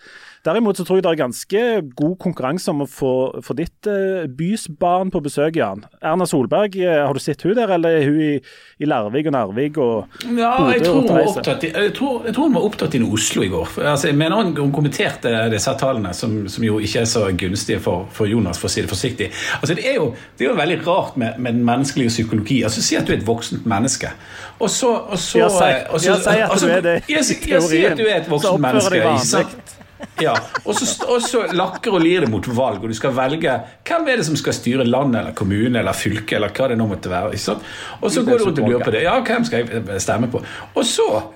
[0.47, 1.65] Derimot så tror jeg det er ganske
[1.99, 3.13] god konkurranse om å få,
[3.45, 5.85] få ditt eh, bys barn på besøk, Jan.
[6.01, 8.33] Erna Solberg, eh, har du sett hun der, eller er hun i,
[8.81, 12.49] i Larvik og Narvik og Ja, jeg Bodø tror, og i- jeg, tror, jeg tror
[12.49, 13.77] hun var opptatt i Oslo i går.
[13.93, 17.79] Altså, jeg mener hun, han kommenterte disse tallene, som, som jo ikke er så gunstige
[17.85, 19.31] for, for Jonas, for å si det forsiktig.
[19.61, 22.63] Altså, det, er jo, det er jo veldig rart med, med den menneskelige psykologi.
[22.67, 24.11] Altså, Si at du er et voksent menneske.
[24.59, 27.13] Og så, og så, Ja, si- si at altså, du er det i
[27.61, 27.99] teorien.
[28.41, 29.05] Så oppfører deg
[29.45, 29.77] vanlig.
[30.25, 30.33] Ja,
[30.65, 33.53] og så, og så lakker og lir det mot valg, og du skal velge
[33.85, 36.87] hvem er det som skal styre landet eller kommune eller fylke eller hva det nå
[36.89, 37.37] måtte være.
[38.01, 39.03] Og så går du rundt og lurer på det.
[39.05, 40.41] Ja, hvem skal jeg stemme på?
[40.75, 41.29] Og så eh,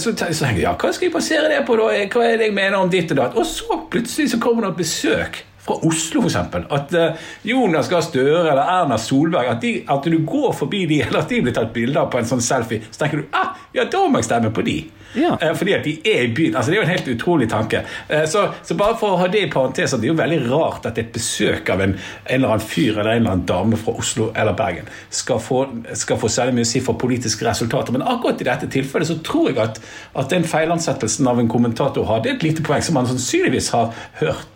[0.00, 1.90] så te- så tenker jeg, ja, hva skal jeg basere det på, da?
[2.14, 3.34] Hva er det jeg mener om ditt og datt?
[3.36, 6.36] Og så plutselig så kommer det et besøk fra Oslo, f.eks.
[6.72, 11.02] At eh, Jonas Gahr Støre eller Erna Solberg at, de, at du går forbi de,
[11.04, 13.52] eller at de blir tatt bilde av på en sånn selfie, så tenker du ah,
[13.76, 14.78] ja, da må jeg stemme på de.
[15.14, 15.36] Ja.
[15.40, 16.56] Eh, fordi at de er i byen.
[16.56, 17.82] altså Det er jo en helt utrolig tanke.
[18.08, 20.86] Eh, Så, så bare for å ha det i parentes, det er jo veldig rart
[20.86, 21.96] at et besøk av en,
[22.26, 25.64] en eller annen fyr eller en eller annen dame fra Oslo eller Bergen skal få,
[25.98, 27.92] skal få særlig mye å si for politiske resultater.
[27.96, 29.80] Men akkurat i dette tilfellet så tror jeg at,
[30.14, 33.72] at den feilansettelsen av en kommentator har, det er et lite poeng som man sannsynligvis
[33.74, 33.92] har
[34.22, 34.46] hørt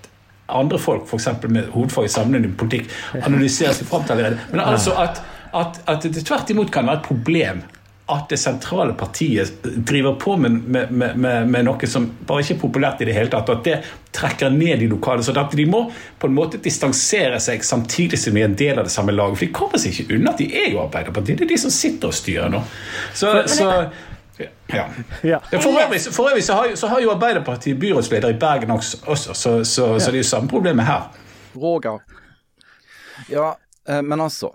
[0.54, 1.28] andre folk, f.eks.
[1.48, 2.90] med hovedfag i sammenheng med politikk,
[3.24, 4.38] analysere seg fram til allerede.
[4.52, 5.22] Men altså at,
[5.56, 7.62] at, at det tvert imot kan være et problem
[8.06, 12.60] at det sentrale partiet driver på med, med, med, med, noe som bare ikke er
[12.60, 13.76] populært i det hele tatt, og at det
[14.12, 15.24] trekker ned de lokale.
[15.24, 15.86] Så at de må
[16.20, 19.38] på en måte distansere seg samtidig som de er en del av det samme laget.
[19.40, 21.40] For de kommer seg ikke unna at de er jo Arbeiderpartiet.
[21.40, 22.60] Det er de som sitter og styrer nå.
[23.16, 23.70] Så, så
[24.68, 24.84] ja.
[25.22, 25.38] Ja.
[25.54, 29.34] For øvrig, for øvrig så, har, så har jo Arbeiderpartiet byrådsleder i Bergen også, også
[29.34, 31.08] så, så, så det er jo samme problemet her.
[31.56, 32.02] Roger.
[33.30, 33.54] Ja,
[33.88, 34.52] eh, men altså.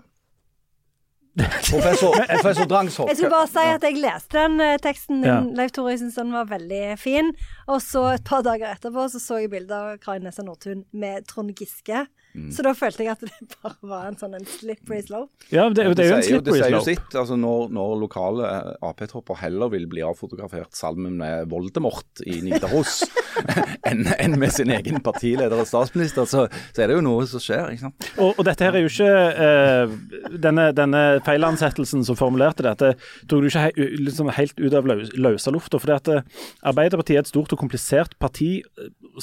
[1.38, 3.08] Professor, professor Drangsholt.
[3.12, 5.36] Jeg skulle bare si at jeg leste den eh, teksten din, Ja.
[5.60, 5.92] Leif Tore.
[5.94, 7.30] Jeg syns den var veldig fin.
[7.70, 11.28] Og så et par dager etterpå så, så jeg bilde av Kari Nessa Nordtun med
[11.30, 12.06] Trond Giske.
[12.34, 12.50] Mm.
[12.54, 15.32] Så da følte jeg at det bare var en sånn en slippery slope.
[15.50, 16.44] Ja, det, det er jo en slippery slope.
[16.46, 17.16] det sier jo sitt.
[17.18, 23.02] Altså når, når lokale eh, Ap-tropper heller vil bli avfotografert sammen med Voldemort i Nidaros
[23.88, 27.42] enn enn med sin egen partileder og statsminister, så, så er det jo noe som
[27.42, 27.72] skjer.
[27.74, 28.08] ikke sant?
[28.20, 29.94] Og, og dette her er jo ikke uh,
[30.40, 32.92] Denne, denne feilansettelsen som formulerte dette,
[33.30, 35.80] tok du ikke he, liksom helt ut av løs, løse lufta.
[35.80, 36.24] For at eh,
[36.66, 38.60] Arbeiderpartiet er et stort og komplisert parti,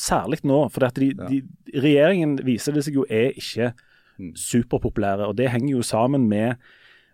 [0.02, 0.64] særlig nå.
[0.88, 1.42] at de, de,
[1.76, 3.74] Regjeringen viser det seg jo er ikke
[4.36, 5.28] superpopulære.
[5.28, 6.56] og Det henger jo sammen med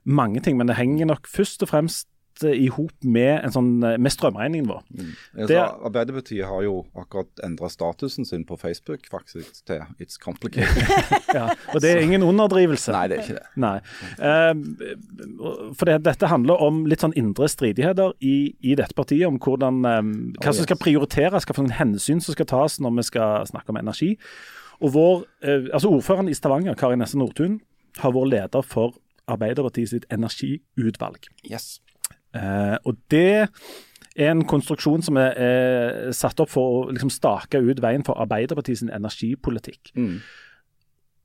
[0.06, 2.08] mange ting, men det henger nok først og fremst
[2.43, 4.82] i hop med, sånn, eh, med strømregningen vår.
[5.38, 10.89] Altså, Det- Arbeiderpartiet har jo akkurat endra statusen sin på Facebook faktisk til 'It's complicated'.
[11.34, 12.91] Ja, og det er ingen underdrivelse.
[12.91, 13.48] Nei, det er ikke det.
[13.58, 13.78] Nei.
[14.19, 14.54] Eh,
[15.74, 19.84] for det, dette handler om litt sånn indre stridigheter i, i dette partiet, om hvordan,
[19.86, 20.02] eh,
[20.43, 23.69] hva som skal prioriteres, hva for noen hensyn som skal tas når vi skal snakke
[23.69, 24.17] om energi.
[24.82, 27.60] Og vår, eh, altså Ordføreren i Stavanger, Kari Nesse Nordtun,
[28.00, 28.93] har vært leder for
[29.28, 31.28] Arbeiderpartiet sitt energiutvalg.
[31.50, 31.80] Yes.
[32.34, 33.48] Eh, og det
[34.13, 38.19] er en konstruksjon som er, er satt opp for å liksom stake ut veien for
[38.22, 39.93] Arbeiderpartiets energipolitikk.
[39.98, 40.19] Mm.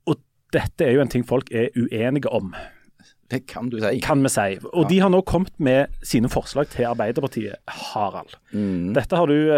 [0.09, 0.19] Og
[0.55, 2.53] dette er jo en ting folk er uenige om
[3.29, 3.99] Det kan du si.
[4.01, 4.57] kan vi si.
[4.73, 8.33] Og de har nå kommet med sine forslag til Arbeiderpartiet, Harald.
[8.51, 8.95] Mm.
[8.97, 9.53] Dette har du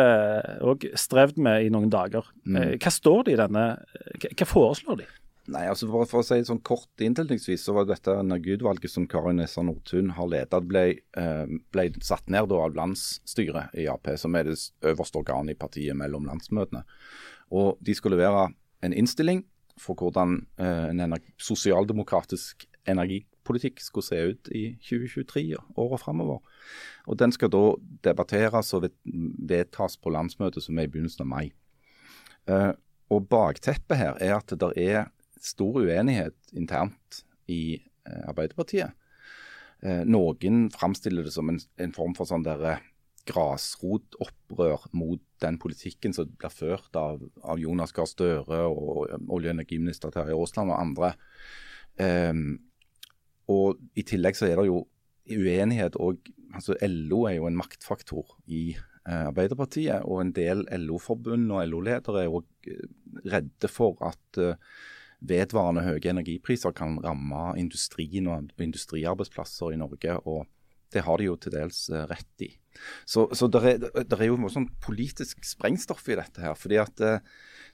[0.68, 2.28] òg strevd med i noen dager.
[2.44, 2.76] Mm.
[2.76, 3.66] hva står det i denne
[4.28, 5.08] hva foreslår de?
[5.50, 9.34] Nei, altså for, for å si sånn kort innledningsvis, så var dette energiutvalget som Kari
[9.34, 10.84] Nessa Nordtun har ledet, ble,
[11.18, 15.60] eh, ble satt ned da av landsstyret i Ap, som er det øverste organet i
[15.60, 16.84] partiet mellom landsmøtene.
[17.58, 18.52] Og De skulle levere
[18.86, 19.42] en innstilling
[19.82, 26.44] for hvordan eh, en energi, sosialdemokratisk energipolitikk skulle se ut i 2023 og året framover.
[27.10, 27.64] Og Den skal da
[28.06, 28.86] debatteres og
[29.50, 31.50] vedtas på landsmøtet som er i begynnelsen av mai.
[32.46, 32.72] Eh,
[33.12, 35.10] og Bakteppet her er at det er
[35.42, 38.94] stor uenighet internt i eh, Arbeiderpartiet.
[39.82, 42.88] Eh, noen framstiller det som en, en form for sånn der, eh,
[43.30, 49.54] grasrotopprør mot den politikken som blir ført av, av Jonas Gahr Støre og olje- og
[49.54, 51.12] energiminister Terje Aasland og andre.
[52.02, 52.56] Um,
[53.52, 54.86] og I tillegg så er det jo
[55.32, 58.72] uenighet og altså LO er jo en maktfaktor i
[59.08, 60.02] uh, Arbeiderpartiet.
[60.08, 62.74] Og en del LO-forbund og LO-ledere er òg
[63.28, 64.56] redde for at eh,
[65.22, 70.18] vedvarende høye energipriser kan ramme industrien og industriarbeidsplasser i Norge.
[70.26, 70.48] og
[70.92, 72.50] det har de jo til dels eh, rett i.
[73.08, 76.58] Så, så det er, er jo noe sånn politisk sprengstoff i dette her.
[76.58, 77.22] fordi at eh,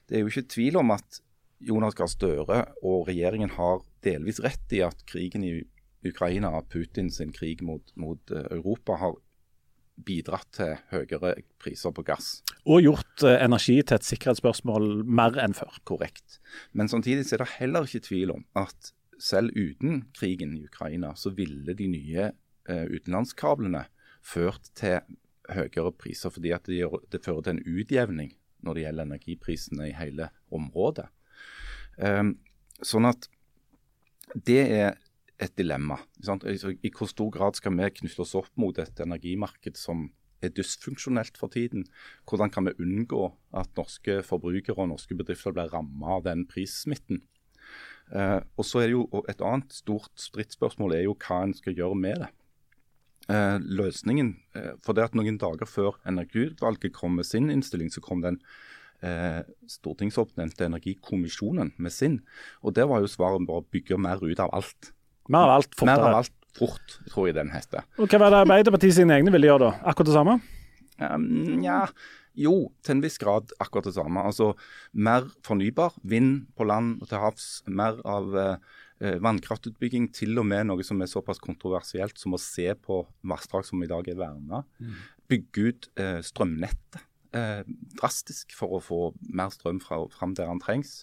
[0.08, 1.20] Det er jo ikke tvil om at
[1.58, 5.56] Jonas Gahr Støre og regjeringen har delvis rett i at krigen i
[6.06, 9.18] Ukraina, Putin sin krig mot, mot eh, Europa, har
[10.06, 12.38] bidratt til høyere priser på gass.
[12.68, 15.80] Og gjort eh, energi til et sikkerhetsspørsmål mer enn før.
[15.88, 16.38] Korrekt.
[16.72, 21.32] Men samtidig er det heller ikke tvil om at selv uten krigen i Ukraina, så
[21.34, 23.86] ville de nye eh, utenlandskablene
[24.22, 25.00] ført til
[25.48, 28.34] høyere priser, fordi at det, gjør, det fører til en utjevning
[28.66, 31.06] når det gjelder energiprisene i hele området.
[31.98, 32.36] Um,
[32.84, 33.28] sånn at
[34.46, 34.98] det er
[35.38, 35.98] et dilemma.
[36.18, 40.08] I hvor stor grad skal vi knytte oss opp mot et energimarked som
[40.42, 41.86] er dysfunksjonelt for tiden?
[42.28, 43.24] Hvordan kan vi unngå
[43.58, 47.22] at norske forbrukere og norske bedrifter blir rammet av den prissmitten?
[48.10, 51.76] Eh, og så er det jo Et annet stort stridsspørsmål er jo hva en skal
[51.76, 52.30] gjøre med det.
[53.28, 58.00] Eh, løsningen, eh, for det at Noen dager før Energiutvalget kom med sin innstilling, så
[58.00, 58.40] kom den
[59.02, 62.22] eh, stortingsoppnevnte Energikommisjonen med sin.
[62.62, 64.92] Og Der var jo svaret bare å bygge mer ut av alt.
[65.28, 67.84] Mer av alt Mer av alt fort, tror jeg den heter.
[68.00, 69.74] Og hva var det Arbeiderpartiet sine egne ville gjøre da?
[69.92, 70.38] Akkurat det samme?
[70.98, 71.84] Um, ja,
[72.38, 74.24] jo, til en viss grad akkurat det samme.
[74.26, 74.52] Altså
[74.92, 75.96] mer fornybar.
[76.02, 77.48] Vind på land og til havs.
[77.66, 80.10] Mer av eh, eh, vannkraftutbygging.
[80.14, 83.90] Til og med noe som er såpass kontroversielt som å se på vassdrag som i
[83.90, 84.64] dag er verna.
[85.30, 87.02] Bygge ut eh, strømnettet
[87.36, 87.62] eh,
[87.98, 91.02] drastisk for å få mer strøm fra, fram der den trengs.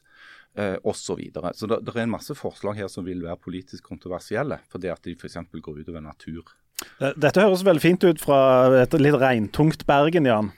[0.57, 1.51] Eh, og så videre.
[1.53, 5.01] Så det, det er en masse forslag her som vil være politisk kontroversielle, fordi at
[5.03, 5.35] de f.eks.
[5.51, 6.53] går utover natur.
[7.01, 8.37] Eh, Dette høres veldig fint ut fra
[8.85, 10.53] et litt regntungt Bergen, Jan.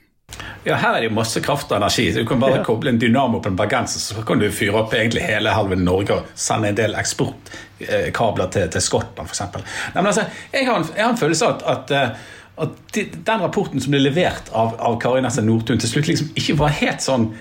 [0.68, 2.12] Ja, her er det jo masse kraft og energi.
[2.14, 5.26] Du kan bare koble en dynamo på en bergenser, så kan du fyre opp egentlig
[5.26, 9.46] hele halve Norge og sende en del eksportkabler til, til Skottland, f.eks.
[9.96, 12.34] Altså, jeg har en, jeg har en følelse av at, at, eh,
[12.68, 16.36] at de, den rapporten som ble levert av, av Kari Nessa Nordtun til slutt liksom
[16.38, 17.32] ikke var helt sånn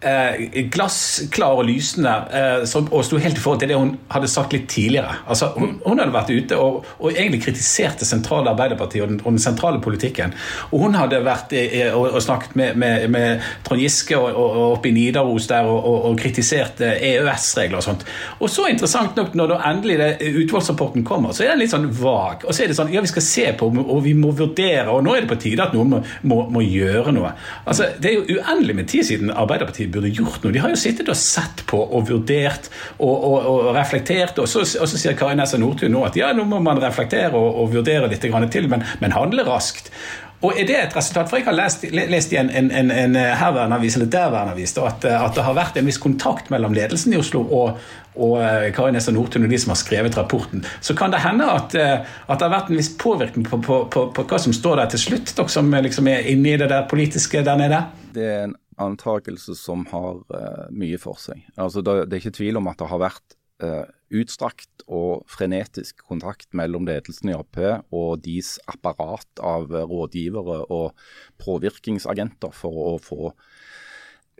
[0.00, 4.30] eh, glassklar og lysende eh, som, og sto helt i forhold til det hun hadde
[4.30, 5.16] sagt litt tidligere.
[5.26, 9.20] Altså, hun, hun hadde vært ute og, og egentlig kritisert det sentrale Arbeiderpartiet og den,
[9.24, 10.34] og den sentrale politikken.
[10.70, 14.38] Og hun hadde vært eh, og, og, snakket med, med, med Trond Giske og,
[14.78, 18.04] oppe i Nidaros der og, kritisert EØS-regler og sånt.
[18.42, 20.08] Og så interessant nok, når da endelig det,
[20.42, 22.46] utvalgsrapporten kommer, så er den litt sånn vag.
[22.46, 25.04] Og så er det sånn ja, vi skal se på og vi må vurdere, og
[25.04, 27.34] nå er det på tide at noen må, må, må gjøre noe.
[27.68, 30.54] Altså, Det er jo uendelig med tid siden Arbeiderpartiet burde gjort noe.
[30.54, 34.64] De har jo sittet og sett på og vurdert og, og, og reflektert, og så,
[34.64, 37.76] og så sier Kari Nessa Nordtun nå at ja, nå må man reflektere og, og
[37.76, 39.92] vurdere litt til, men, men handle raskt.
[40.38, 41.26] Og er det et resultat?
[41.30, 44.76] For jeg har lest, lest i en, en, en, en herværende avis eller derværende avis
[44.78, 47.80] at, at, det har vært en viss kontakt mellom ledelsen i Oslo og,
[48.14, 50.62] og eh, Kari Nessa Nordtun og de som har skrevet rapporten.
[50.80, 53.80] Så kan det hende at, eh, at det har vært en viss påvirkning på, på,
[53.90, 56.70] på, på, hva som står der til slutt, dere som liksom er inne i det
[56.70, 57.82] der politiske der nede?
[58.14, 61.42] Det er en antakelse som har uh, mye for seg.
[61.56, 63.84] Altså, det, det, er ikke tvil om at det har vært uh,
[64.18, 67.58] utstrakt og frenetisk kontakt mellom ledelsen i Ap
[67.92, 70.96] og deres apparat av rådgivere og
[71.42, 73.34] påvirkningsagenter for å få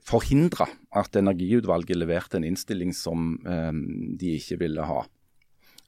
[0.08, 0.64] forhindre
[0.96, 5.04] at Energiutvalget leverte en innstilling som uh, de ikke ville ha.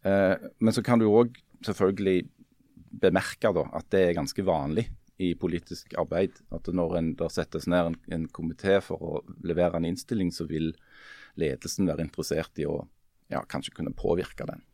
[0.00, 1.34] men så kan du òg
[1.66, 2.22] selvfølgelig
[3.02, 4.86] bemerke da, at det er ganske vanlig
[5.20, 6.40] i politisk arbeid.
[6.54, 10.48] At når en der settes ned en, en komité for å levere en innstilling, så
[10.48, 10.72] vil
[11.40, 12.80] ledelsen være interessert i å
[13.30, 14.64] ja, kanskje kunne påvirke den.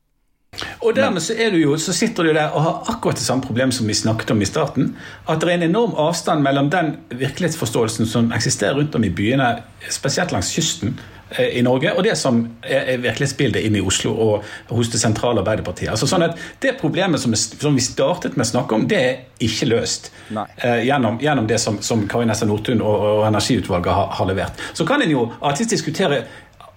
[0.81, 3.45] Og dermed så, er du jo, så sitter du der og har akkurat det samme
[3.45, 4.95] problem som vi snakket om i starten.
[5.29, 9.51] At det er en enorm avstand mellom den virkelighetsforståelsen som eksisterer rundt om i byene,
[9.93, 10.97] spesielt langs kysten,
[11.31, 15.91] i Norge, og det som er virkelighetsbildet inne i Oslo og hos det sentrale Arbeiderpartiet.
[15.91, 19.17] Altså sånn at Det problemet som, som, vi startet med å snakke om, det er
[19.43, 24.13] ikke løst eh, gjennom, gjennom, det som, som Kari Nessa Nordtun og, og Energiutvalget har,
[24.21, 24.63] har, levert.
[24.73, 26.23] Så kan en jo artist diskutere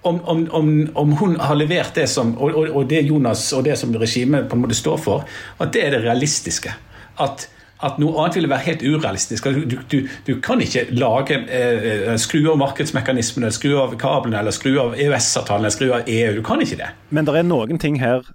[0.01, 3.67] om, om, om, om, hun har levert det som, og, og, og det Jonas og
[3.69, 6.73] det som regimet på en måte står for, at det er det realistiske.
[7.21, 7.45] At
[7.85, 9.45] at noe annet ville være helt urealistisk.
[9.47, 14.55] Altså, du, du, du kan ikke lage, eh, skru av markedsmekanismene, skru av kablene eller
[14.55, 16.33] skru av EØS-avtalen skru av EU.
[16.35, 16.89] Du kan ikke det.
[17.15, 18.27] Men det er noen ting her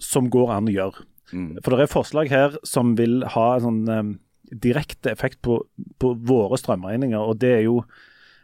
[0.00, 1.06] som går an å gjøre.
[1.32, 1.48] Mm.
[1.62, 4.12] For det er forslag her som vil ha en sånn um,
[4.50, 5.62] direkte effekt på,
[6.02, 7.20] på, våre strømregninger.
[7.20, 7.80] og det er jo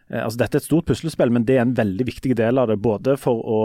[0.09, 2.71] eh, altså Dette er et stort puslespill, men det er en veldig viktig del av
[2.73, 2.81] det.
[2.81, 3.61] Både for å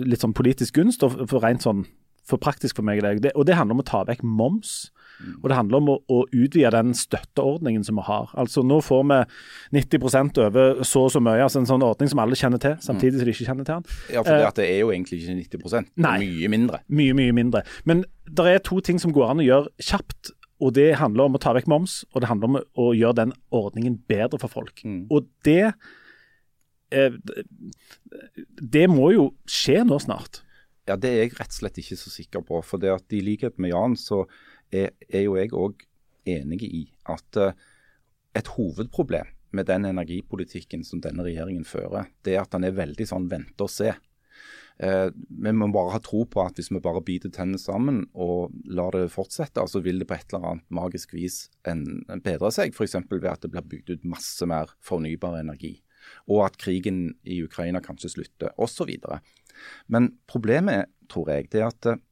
[0.00, 1.84] litt sånn politisk gunst og for rent sånn
[2.26, 3.04] for praktisk for meg.
[3.22, 3.36] Det.
[3.36, 4.95] Og det handler om å ta vekk moms Mm.
[5.42, 8.30] Og Det handler om å, å, utvide den støtteordningen som vi har.
[8.38, 9.20] Altså Nå får vi
[9.78, 11.42] 90% over så og så mye.
[11.42, 13.98] altså En sånn ordning som alle kjenner til, samtidig som de ikke kjenner til den.
[14.12, 16.82] Ja, for det, det er jo egentlig ikke 90 Nei, mye mindre.
[16.88, 17.62] Mye, mye mindre.
[17.88, 20.32] Men det er to ting som går an å gjøre kjapt.
[20.64, 23.36] Og Det handler om å ta vekk moms, og det handler om å gjøre den
[23.54, 24.80] ordningen bedre for folk.
[24.84, 25.04] Mm.
[25.12, 25.74] Og det
[26.94, 27.18] eh,
[28.56, 30.40] Det må jo skje nå snart.
[30.86, 32.62] Ja, Det er jeg rett og slett ikke så sikker på.
[32.64, 34.24] For det at i likhet med Jan, så
[34.74, 35.86] er, er jo jeg òg
[36.26, 37.54] enig i at uh,
[38.36, 43.06] et hovedproblem med den energipolitikken som denne regjeringen fører, det er at den er veldig
[43.08, 43.94] sånn vente og se.
[44.76, 48.52] Uh, vi må bare ha tro på at hvis vi bare biter tennene sammen og
[48.68, 52.52] lar det fortsette, så vil det på et eller annet magisk vis en, en bedre
[52.52, 52.76] seg.
[52.76, 52.98] F.eks.
[53.08, 55.78] ved at det blir bygd ut masse mer fornybar energi.
[56.28, 58.92] Og at krigen i Ukraina kanskje slutter, osv.
[59.90, 62.02] Men problemet, tror jeg, det er at uh,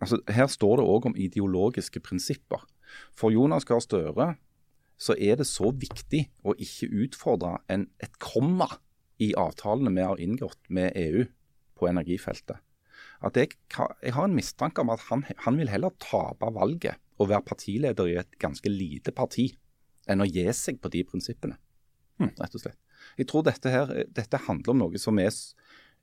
[0.00, 2.64] altså, Her står det òg om ideologiske prinsipper.
[3.16, 4.34] For Jonas Gahr Støre
[4.98, 8.68] så er det så viktig å ikke utfordre en, et komma
[9.22, 11.26] i avtalene vi har inngått med EU
[11.78, 12.58] på energifeltet.
[13.22, 13.54] At jeg,
[14.02, 18.10] jeg har en mistanke om at han, han, vil heller tape valget og være partileder
[18.10, 19.50] i et ganske lite parti,
[20.08, 21.58] enn å gi seg på de prinsippene.
[22.18, 22.34] Hm.
[22.38, 22.78] rett og slett.
[23.18, 25.30] Jeg tror dette, her, dette handler om noe som er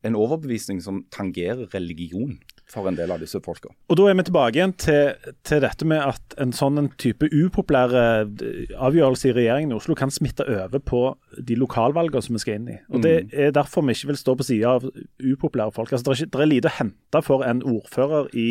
[0.05, 2.37] en overbevisning som tangerer religion
[2.69, 3.69] for en del av disse folka.
[3.89, 7.27] Og Da er vi tilbake igjen til, til dette med at en sånn en type
[7.29, 11.01] upopulære eh, avgjørelse i regjeringen i Oslo kan smitte over på
[11.37, 12.79] de lokalvalgene som vi skal inn i.
[12.89, 13.35] Og Det mm.
[13.45, 15.93] er derfor vi ikke vil stå på sida av upopulære folk.
[15.93, 18.49] Altså, det, er ikke, det er lite å hente for en ordfører i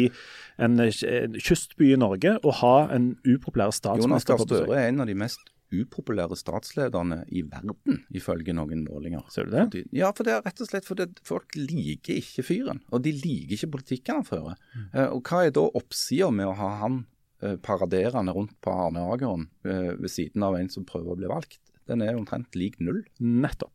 [0.62, 4.06] en, en kystby i Norge å ha en upopulær statsminister.
[4.06, 5.50] Jonas Gahr Støre er en av de mest
[5.82, 9.24] upopulære statslederne i verden, ifølge noen målinger.
[9.32, 9.84] Ser du det?
[9.96, 12.82] Ja, for det er rett og slett fordi folk liker ikke fyren.
[12.94, 14.58] Og de liker ikke politikken han fører.
[14.74, 14.86] Mm.
[14.92, 17.00] Eh, og hva er da oppsida med å ha han
[17.42, 21.60] eh, paraderende rundt på Arne-Ageren eh, ved siden av en som prøver å bli valgt?
[21.90, 23.02] Den er omtrent lik null.
[23.20, 23.74] Nettopp.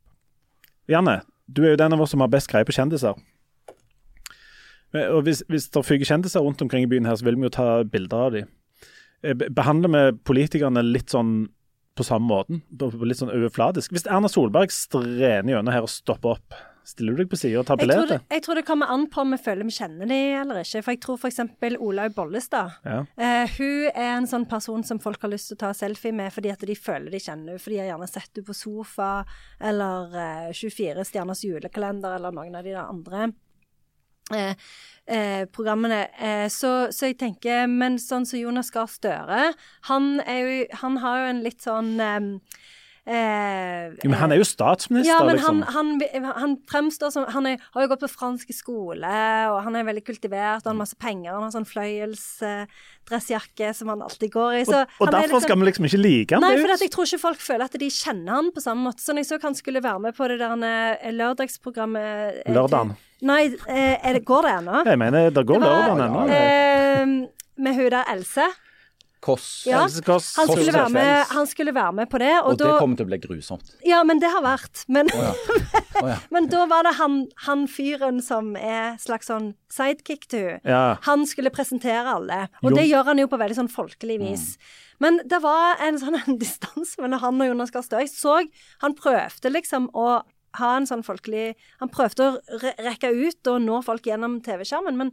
[0.89, 3.17] Janne, du er jo den av oss som har best greie på kjendiser.
[4.89, 7.53] Og hvis, hvis det fyker kjendiser rundt omkring i byen her, så vil vi jo
[7.53, 8.49] ta bilder av dem.
[9.53, 11.49] Behandler vi politikerne litt sånn
[11.97, 13.93] på samme måten, litt sånn overfladisk.
[13.95, 16.58] Hvis Erna Solberg strener gjennom her og stopper opp,
[16.89, 18.21] stiller du deg på sida og tar det, billetter?
[18.32, 20.82] jeg tror det kommer an på om vi føler vi kjenner de eller ikke.
[20.86, 21.41] For jeg tror f.eks.
[21.78, 22.80] Olaug Bollestad.
[22.88, 23.02] Ja.
[23.19, 26.34] Eh, hun er en sånn person som folk har lyst til å ta selfie med
[26.34, 27.62] fordi at de føler de kjenner henne.
[27.62, 29.12] For de har gjerne sett henne på sofa,
[29.71, 33.30] eller eh, 24 stjerners julekalender, eller noen av de andre.
[34.35, 34.55] Eh,
[35.09, 36.07] eh, programmene.
[36.19, 39.53] Eh, så, så jeg tenker Men sånn som Jonas Gahr Støre,
[39.89, 42.27] han, jo, han har jo en litt sånn eh,
[43.09, 45.63] eh, men han er jo statsminister, ja, men liksom.
[45.73, 49.13] han, han, han fremstår som Han er, har jo gått på fransk skole,
[49.49, 51.33] og han er veldig kultivert, og han har masse penger.
[51.33, 54.61] Han har sånn fløyelsdressjakke som han alltid går i.
[54.69, 56.45] Så og, og er derfor skal vi liksom ikke like han.
[56.45, 59.01] Nei, for jeg tror ikke folk føler at de kjenner han på samme måte.
[59.01, 62.93] Så når jeg så han skulle være med på det der eh, lørdagsprogrammet eh, Lørdagen.
[63.21, 64.82] Nei, eh, er det, går det ennå?
[64.88, 66.25] Jeg mener, det går Det ennå.
[66.32, 67.05] Eh,
[67.60, 68.47] med hun der Else.
[69.19, 69.65] Koss.
[69.67, 72.77] Ja, Han skulle, være med, han skulle være med på det, og, Og det da
[72.79, 73.73] kommer til å bli grusomt.
[73.84, 74.86] Ja, men det har vært.
[74.88, 75.34] Men, oh,
[76.08, 76.15] ja.
[76.32, 80.63] men da var det han, han fyren som er slags sånn sidekick til henne.
[80.63, 80.95] Ja.
[81.10, 82.77] Han skulle presentere alle, og Jo.
[82.79, 84.47] det gjør han jo på veldig sånn folkelig vis.
[85.03, 88.08] Men det var en sånn en distanse mellom han og Jonas Gahr Støre.
[88.08, 88.39] Jeg så
[88.86, 90.21] han prøvde liksom å
[90.57, 94.97] ha en sånn folkelig Han prøvde å re rekke ut og nå folk gjennom TV-skjermen,
[94.97, 95.12] men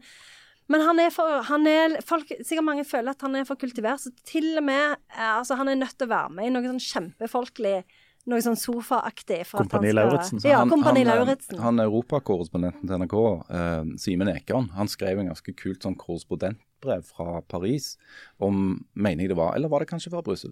[0.68, 4.00] men han er for han er, folk, Sikkert mange føler at han er for kultivert,
[4.02, 6.66] så til og med eh, altså Han er nødt til å være med i noe
[6.66, 7.84] sånn kjempefolkelig,
[8.26, 9.44] noe sånn sofaaktig.
[9.52, 10.40] han Kompani Lauritzen.
[10.42, 15.28] Ja, Han- Kompani han, eh, Han europakorrespondenten til NRK, eh, Simen Ekern, han skrev en
[15.30, 17.96] ganske kult sånn korrespondentbrev fra Paris
[18.40, 20.50] om, mener jeg det var, eller var det kanskje fra Brussel?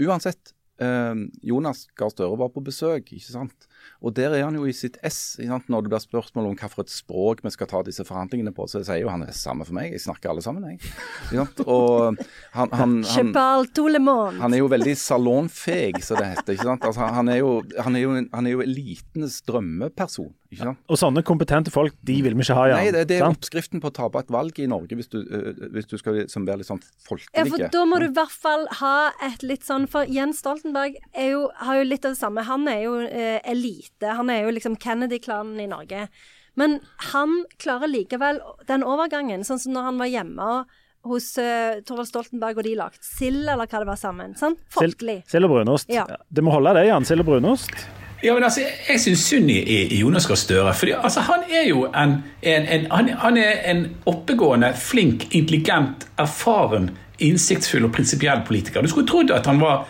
[0.00, 3.68] Uansett, eh, Jonas Gahr Støre var på besøk, ikke sant.
[4.04, 5.36] Og der er han jo i sitt ess.
[5.40, 9.00] Når det blir spørsmål om hvilket språk vi skal ta disse forhandlingene på, så sier
[9.04, 10.82] jo han det er samme for meg, jeg snakker alle sammen, jeg.
[11.64, 12.18] Og
[12.54, 13.32] han, han, han,
[14.40, 16.56] han er jo veldig salonfeg, som det heter.
[16.56, 16.84] ikke sant?
[16.88, 20.32] Altså, han, er jo, han, er jo, han er jo elitenes drømmeperson.
[20.52, 20.82] ikke sant?
[20.90, 22.82] Og sånne kompetente folk, de vil vi ikke ha, Jan.
[22.82, 23.40] Nei, det, det er sant?
[23.40, 26.46] oppskriften på å tape et valg i Norge, hvis du, øh, hvis du skal liksom
[26.48, 26.82] være litt sånn
[27.34, 28.94] Ja, for da må du i hvert fall ha
[29.24, 32.44] et litt sånn For Jens Stoltenberg er jo, har jo litt av det samme.
[32.46, 33.73] Han er jo eh, elite.
[34.04, 36.06] Han er jo liksom Kennedy-klanen i Norge.
[36.54, 36.78] Men
[37.10, 40.48] han klarer likevel den overgangen, sånn som når han var hjemme
[41.04, 44.32] hos uh, Torvald Stoltenberg og de lagde sild, eller hva det var sammen.
[44.38, 44.56] Sånn?
[44.72, 45.20] Folkelig.
[45.28, 45.90] Sild og brunost.
[45.92, 46.06] Ja.
[46.06, 47.04] Det må holde det, Jan.
[47.04, 47.74] Sild og brunost.
[48.24, 50.72] Ja, men altså, Jeg, syns synd i, i Jonas Gahr Støre.
[50.74, 56.06] fordi altså, Han er jo en, en, en, han, han er en oppegående, flink, intelligent,
[56.18, 56.88] erfaren,
[57.20, 58.80] innsiktsfull og prinsipiell politiker.
[58.82, 59.84] Du skulle trodd at han var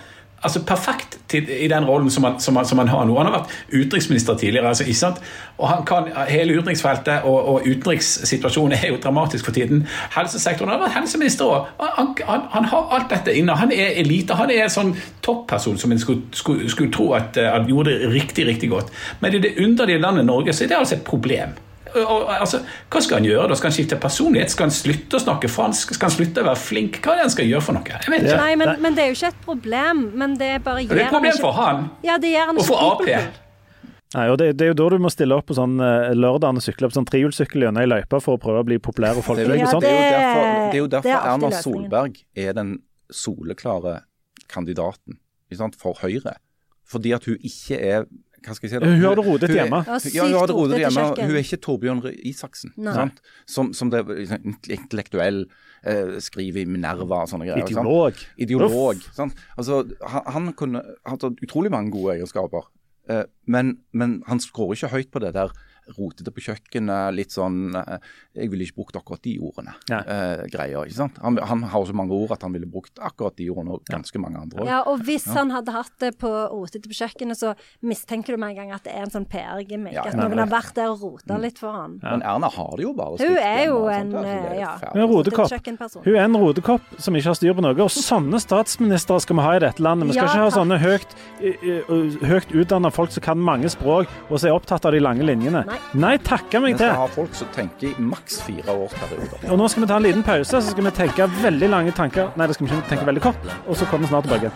[0.45, 3.17] altså, perfekt til, i den rollen som han, som, han, som han har nå.
[3.19, 4.69] Han har vært utenriksminister tidligere.
[4.69, 5.21] altså, ikke sant?
[5.59, 9.87] Og han kan hele utenriksfeltet, og, og utenrikssituasjonen er jo dramatisk for tiden.
[10.15, 11.67] Helsesektoren har vært helseminister òg.
[11.99, 12.15] Han,
[12.55, 13.59] han, har alt dette inne.
[13.59, 14.39] Han er elite.
[14.39, 17.91] Han er en sånn topperson som en skulle, skulle, skulle tro at at han gjorde
[17.91, 18.93] det riktig, riktig godt.
[19.21, 21.57] Men i det underlige landet Norge så er det altså et problem.
[21.95, 22.59] Altså,
[22.91, 23.49] hva skal han gjøre?
[23.49, 23.55] da?
[23.55, 24.51] Skal han skifte personlighet?
[24.51, 25.95] Skal han slutte å snakke fransk?
[25.95, 26.99] Skal han slutte å være flink?
[27.05, 27.85] Hva er det han skal gjøre for noe?
[27.87, 28.37] Jeg vet ikke.
[28.41, 30.03] Nei, men, men det er jo ikke et problem.
[30.19, 31.91] Men det bare Det er et problem ikke- for han.
[32.03, 33.41] Ja, det gjør han Og for Ap.
[34.15, 36.57] Nei, og det, det er jo da du må stille opp på sånn lørdagene lørdagen
[36.61, 39.25] og sykle på sånn trehjulssykkel gjennom ei løype for å prøve å bli populær og
[39.25, 39.57] er, folkelig.
[39.59, 39.81] jo, Ja, sånn.
[39.83, 41.51] det er det- er jo derfor er Erna.
[41.63, 42.79] Solberg er den
[43.11, 44.03] soleklare
[44.49, 45.19] kandidaten
[45.51, 46.37] ikke sant, for Høyre.
[46.87, 48.05] Fordi at hun ikke er
[48.45, 48.87] hva skal jeg si da?
[48.87, 49.81] Hun hadde rodet rodete hun er- hjemme.
[49.85, 51.05] Ja, hun hadde det sykt rodete rotete hjemme.
[51.29, 52.75] Hun er ikke Torbjørn Røe Isaksen.
[52.77, 53.21] Sant?
[53.47, 55.41] Som, som det liksom, intellektuell
[55.85, 57.67] eh, skriver i Minerva og sånne greier.
[57.67, 57.79] sant?
[57.79, 58.25] Ideolog.
[58.39, 59.03] Ideolog.
[59.17, 59.35] Sant?
[59.57, 62.69] Altså, han, han kunne hatt utrolig mange gode egenskaper.
[63.09, 65.53] Eh, men, men han skårer ikke høyt på det der
[65.99, 67.99] rotete på kjøkkenet, litt sånn eh,
[68.39, 69.75] Jeg ville ikke brukt akkurat de ordene.
[69.91, 71.21] Eh, greier, ikke sant?
[71.25, 74.21] Han, han har så mange ord at han ville brukt akkurat de ordene, og ganske
[74.23, 74.71] mange andre ord.
[74.71, 78.55] Ja, og hvis han hadde hatt det på rotete på kjøkkenet, så mistenker du med
[78.55, 79.97] en gang at det er en sånn PR-gimmick.
[79.97, 81.99] Ja, at noen har vært der og rota litt for han.
[82.03, 84.15] Men Erna har det jo bare Hun er jo hjemme, en?
[84.15, 84.73] Altså, er eh, ja.
[86.05, 87.77] Hun er en rodekopp som ikke har styr på noe.
[87.85, 90.11] Og sånne statsministre skal vi ha i dette landet.
[90.11, 93.71] Vi skal Ja, ikke ha sånne høyt, uh, uh, høyt utdanna folk som kan mange
[93.73, 95.65] språk og som er opptatt av de lange linjene.
[95.69, 95.74] Nei.
[95.95, 96.97] Nei, takke Vi meg skal til.
[97.01, 99.51] ha folk som tenker i maks fire årsperioder.
[99.51, 102.33] Og nå skal vi ta en liten pause, så skal vi tenke veldig lange tanker.
[102.37, 103.53] Nei, det skal vi ikke tenke veldig kort.
[103.67, 104.51] Og så kommer vi snart tilbake.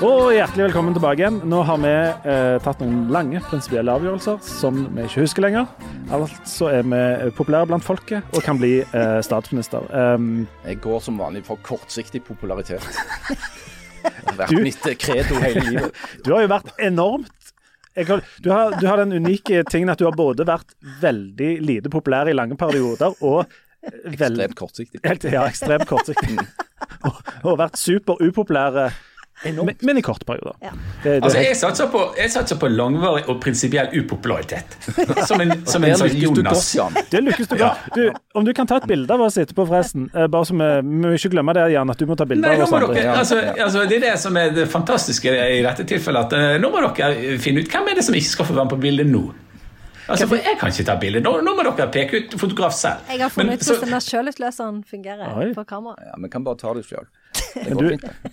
[0.00, 1.38] Og hjertelig velkommen tilbake igjen.
[1.48, 5.68] Nå har vi eh, tatt noen lange prinsipielle avgjørelser som vi ikke husker lenger.
[6.10, 7.00] Altså er vi
[7.36, 9.84] populære blant folket og kan bli eh, statsminister.
[9.92, 12.84] Um, Jeg går som vanlig for kortsiktig popularitet.
[14.02, 16.00] Det har vært Du- mitt credo hele livet.
[16.24, 17.36] du har jo vært enormt
[18.06, 20.70] kan, du, har, du har den unike tingen at du har både vært
[21.02, 25.00] veldig lite populær i lange perioder og Ekstremt kortsiktig.
[25.04, 26.34] Helt, ja, ekstremt kortsiktig.
[27.08, 28.90] og, og vært super upopulære,
[29.44, 30.54] men, men i korte perioder.
[30.60, 30.70] Ja.
[31.02, 34.76] Det, det, Altså, jeg satser på, jeg satser på langvarig og prinsipiell upopularitet.
[35.28, 36.76] Som en, som en sånn du Jonas.
[37.10, 37.88] det lykkes du godt.
[37.96, 38.02] Du,
[38.36, 40.10] om du kan ta et bilde av oss etterpå, forresten.
[40.14, 42.50] eh, Bare så vi, vi må ikke glemme det, Jan, at du må ta bilde
[42.52, 42.94] av oss andre.
[42.98, 46.28] dere, altså, altså, det er det som er det fantastiske i dette tilfellet.
[46.30, 48.68] At uh, nå må dere finne ut hvem er det som ikke skal få være
[48.68, 49.24] med på bildet nå.
[50.10, 51.20] Altså, for Jeg kan ikke ta bilde.
[51.22, 53.04] Nå, nå må dere peke ut fotograf selv.
[53.08, 55.50] Jeg har funnet ut hvordan den sjølutløseren fungerer Oi.
[55.54, 55.96] på kamera.
[56.10, 57.06] Ja, Vi kan bare ta det sjøl.
[57.50, 57.86] Du,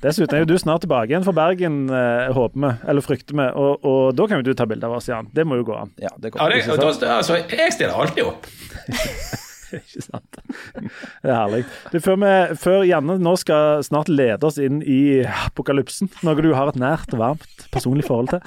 [0.03, 3.47] dessuten er jo du snart tilbake igjen fra Bergen, eh, håper vi, eller frykter vi.
[3.57, 5.32] Og, og da kan jo du ta bilde av oss, Jan.
[5.34, 5.91] Det må jo gå an.
[6.01, 8.47] Ja, det går Ja, det, da, altså, jeg stiller alltid opp.
[9.68, 10.38] Ikke sant?
[10.47, 11.61] Det er herlig.
[11.91, 16.53] Du, før, vi, før Janne nå skal snart lede oss inn i apokalypsen, noe du
[16.55, 18.39] har et nært og varmt personlig forhold til.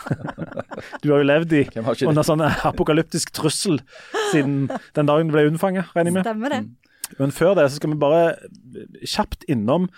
[1.05, 1.64] Du har jo levd i
[2.09, 3.83] under sånn apokalyptisk trussel
[4.31, 6.29] siden den dagen du ble unnfanget, regner jeg med.
[6.29, 6.62] Stemmer det?
[7.18, 8.25] Men før det så skal vi bare
[9.03, 9.89] kjapt innom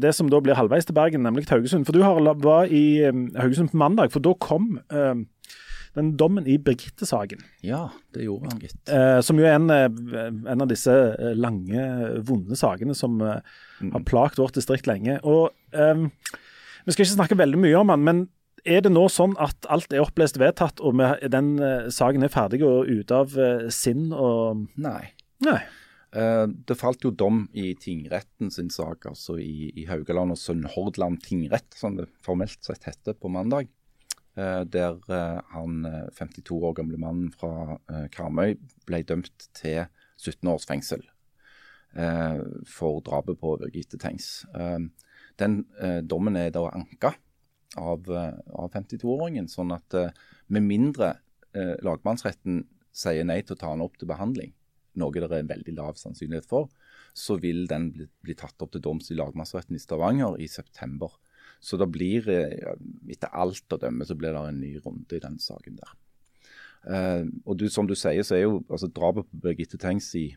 [0.00, 1.86] det som da blir halvveis til Bergen, nemlig til Haugesund.
[1.88, 5.24] For du har, var i eh, Haugesund på mandag, for da kom eh,
[5.98, 7.42] den dommen i Birgitte-saken.
[7.66, 8.78] Ja, det gjorde han, gitt.
[8.92, 9.88] Eh, som jo er en, eh,
[10.52, 11.84] en av disse eh, lange,
[12.28, 13.40] vonde sakene som eh,
[13.82, 15.18] har plagt vårt distrikt lenge.
[15.26, 16.04] Og eh,
[16.86, 18.26] Vi skal ikke snakke veldig mye om den, men
[18.68, 20.98] er det nå sånn at alt er opplest vedtatt, og
[21.32, 25.12] den eh, saken er ferdig og ute av eh, sinn og Nei.
[25.44, 25.60] Nei.
[26.12, 31.20] Eh, Det falt jo dom i tingretten sin sak, altså i, i Haugaland og Sunnhordland
[31.24, 33.68] tingrett, som det formelt sett heter, på mandag.
[34.38, 37.78] Eh, Der eh, han eh, 52 år gamle mannen fra
[38.14, 38.56] Karmøy
[38.86, 39.86] ble dømt til
[40.18, 41.04] 17 års fengsel
[42.68, 44.44] for drapet på Birgitte Tengs.
[45.40, 45.54] Den
[46.04, 47.14] dommen er da anka
[47.80, 49.96] av, av 52-åringen, sånn at
[50.52, 51.14] med mindre
[51.56, 52.60] lagmannsretten
[52.92, 54.52] sier nei til å ta han opp til behandling,
[55.00, 56.68] noe det er en veldig lav sannsynlighet for,
[57.16, 61.14] så vil den bli, bli tatt opp til doms i lagmannsretten i Stavanger i september.
[61.60, 62.74] Så da blir, eh,
[63.10, 65.96] etter alt å dømme, så blir det en ny runde i den saken der.
[66.88, 70.28] Uh, og du, som du sier, så er jo altså drapet på Birgitte Tengs i,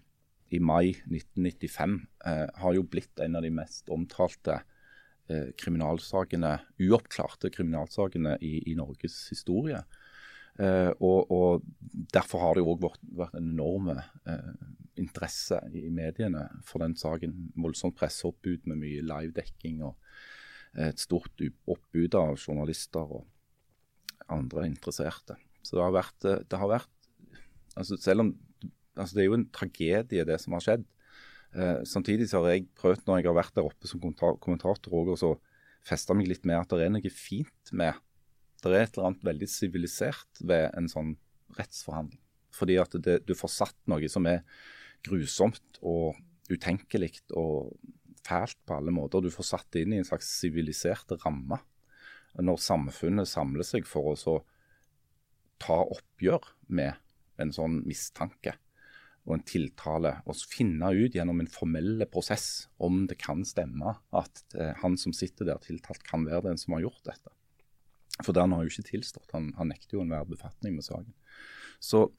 [0.52, 4.58] i mai 1995 uh, har jo blitt en av de mest omtalte
[5.32, 9.84] eh, kriminalsakene, uoppklarte kriminalsakene i, i Norges historie.
[10.62, 11.66] Eh, og, og
[12.14, 13.02] Derfor har det jo òg vært,
[13.36, 14.52] en enorm eh,
[15.02, 17.34] interesse i mediene for den saken.
[17.60, 19.98] Voldsomt presseoppbud med mye livedekking og
[20.78, 23.28] eh, et stort oppbud av journalister og
[24.32, 25.36] andre interesserte.
[25.62, 26.90] Så det har vært, det har vært
[27.78, 28.32] altså Selv om
[29.00, 30.82] altså Det er jo en tragedie, det som har skjedd.
[31.56, 35.34] Eh, samtidig så har jeg prøvd, når jeg har vært der oppe som kommentator, også,
[35.36, 37.96] å feste meg litt med at det er noe fint med
[38.62, 41.16] Det er et eller annet veldig sivilisert ved en sånn
[41.58, 42.20] rettsforhandling.
[42.54, 44.44] Fordi at det, du får satt noe som er
[45.06, 46.20] grusomt og
[46.52, 47.72] utenkelig og
[48.26, 49.24] fælt på alle måter.
[49.24, 51.62] Du får satt det inn i en slags sivilisert ramme.
[52.40, 54.36] Når samfunnet samler seg for å
[55.62, 57.00] ta oppgjør med
[57.42, 58.56] en sånn mistanke
[59.28, 64.42] og en tiltale, og finne ut gjennom en formell prosess om det kan stemme at
[64.58, 67.34] eh, han som sitter der tiltalt, kan være den som har gjort dette.
[68.26, 69.30] For den har jo ikke tilstått.
[69.36, 71.14] Han, han nekter jo enhver befatning med saken.
[71.82, 72.10] Så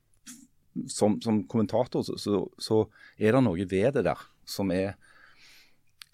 [0.88, 2.84] som, som kommentator så, så, så
[3.20, 4.94] er det noe ved det der som er,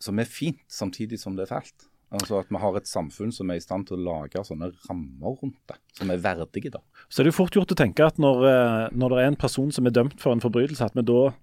[0.02, 1.86] som er fint, samtidig som det er fælt.
[2.08, 5.36] Altså At vi har et samfunn som er i stand til å lage sånne rammer
[5.42, 6.72] rundt det, som er verdige.
[6.72, 6.80] da.
[7.08, 9.42] Så er det jo fort gjort å tenke at når, eh, når det er en
[9.44, 11.34] person som er dømt for en forbrytelse, at vi da,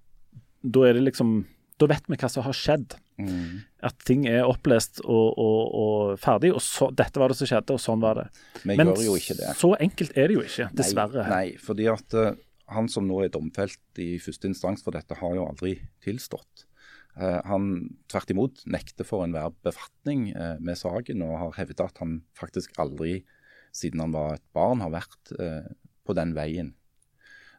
[0.62, 1.44] da er det liksom
[1.76, 2.94] Da vet vi hva som har skjedd.
[3.86, 6.52] At ting er opplest og, og, og ferdig.
[6.56, 8.26] og så, Dette var det som skjedde, og sånn var det.
[8.62, 8.92] Vi Men
[9.38, 9.52] det.
[9.58, 11.26] så enkelt er det jo ikke, dessverre.
[11.26, 12.32] Nei, nei fordi at uh,
[12.74, 16.66] han som nå er domfelt i første instans for dette, har jo aldri tilstått.
[17.16, 17.68] Uh, han
[18.10, 22.74] tvert imot nekter for enhver befatning uh, med saken, og har hevdet at han faktisk
[22.82, 23.20] aldri,
[23.76, 25.36] siden han var et barn, har vært
[26.06, 26.70] på den veien.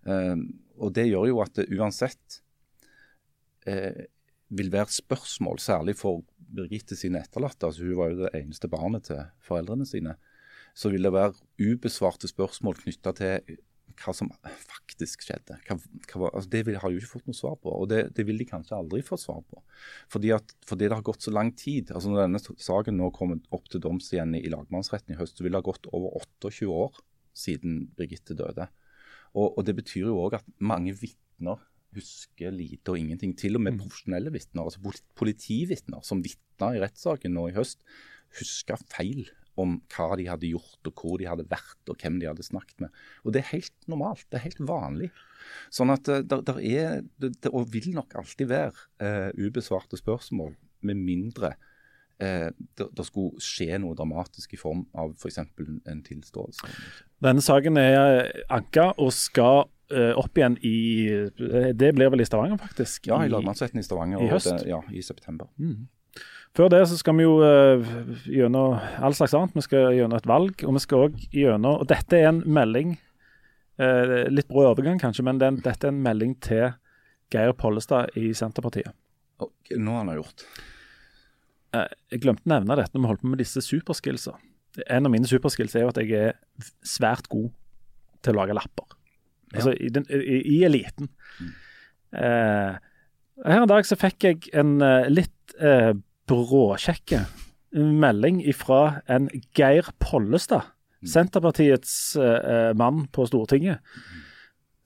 [0.08, 2.40] Og Det gjør jo at uansett
[4.50, 9.10] vil være spørsmål, særlig for Birgitte sine etterlatte, altså hun var jo det eneste barnet
[9.10, 10.16] til foreldrene sine,
[10.78, 13.58] så vil det være ubesvarte spørsmål knytta til
[13.98, 15.58] hva som faktisk skjedde.
[15.66, 15.78] Hva,
[16.14, 18.40] hva, altså det vil, har jo ikke fått noe svar på, og det, det vil
[18.40, 19.62] de kanskje aldri få svar på.
[20.14, 21.92] Fordi, at, fordi det har gått så lang tid.
[21.92, 25.40] altså Når denne saken nå kommer opp til doms igjen i, i lagmannsretten i høst,
[25.40, 27.02] så vil det ha gått over 28 år
[27.38, 28.70] siden Birgitte døde.
[29.34, 31.64] Og, og Det betyr jo òg at mange vitner
[31.96, 33.34] husker lite og ingenting.
[33.38, 37.84] Til og med profesjonelle vitner, altså polit- politivitner som vitna i rettssaken nå i høst,
[38.40, 39.28] husker feil
[39.58, 42.84] om hva de hadde gjort, og hvor de hadde vært, og hvem de hadde snakket
[42.84, 43.00] med.
[43.26, 44.28] Og det er helt normalt.
[44.30, 45.10] Det er helt vanlig.
[45.74, 50.54] Sånn at det der, der er, det, og vil nok alltid være, eh, ubesvarte spørsmål,
[50.86, 51.56] med mindre
[52.22, 55.42] eh, det, det skulle skje noe dramatisk i form av f.eks.
[55.58, 56.70] For en tilståelse.
[57.26, 59.74] Denne saken er anka og skal eh,
[60.20, 60.78] opp igjen i
[61.08, 63.08] eh, Det blir vel i Stavanger, faktisk?
[63.08, 64.24] Ja, i lagmannsretten i Stavanger.
[64.24, 64.50] i høst?
[64.50, 65.48] Det, ja, i september.
[66.58, 67.84] Før det så skal vi jo uh,
[68.26, 69.54] gjennom all slags annet.
[69.54, 72.96] Vi skal gjennom et valg, og vi skal òg gjennom Og dette er en melding
[73.78, 76.72] uh, Litt brå overgang, kanskje, men den, dette er en melding til
[77.34, 78.96] Geir Pollestad i Senterpartiet.
[79.44, 80.48] Og nå har han gjort.
[81.76, 84.38] Uh, jeg glemte å nevne dette når vi holdt på med disse superskillsa.
[84.88, 87.52] En av mine superskills er jo at jeg er svært god
[88.26, 88.97] til å lage lapper.
[89.56, 91.10] Altså i, den, i, i eliten.
[92.16, 92.78] Eh,
[93.46, 95.94] her en dag så fikk jeg en eh, litt eh,
[96.28, 97.22] bråkjekke
[97.78, 100.74] melding fra en Geir Pollestad,
[101.08, 103.84] Senterpartiets eh, mann på Stortinget,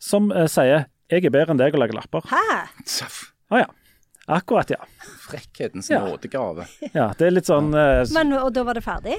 [0.02, 2.24] som eh, sier 'jeg er bedre enn deg å lage lapper'.
[2.32, 2.44] Hæ?
[2.72, 3.70] Å ah, ja.
[4.32, 4.78] Akkurat, ja.
[5.28, 6.06] Frekkhetens Ja.
[6.06, 6.68] nådegave.
[6.94, 7.12] ja.
[7.18, 9.18] Det er litt sånn eh, Men, og da var det ferdig?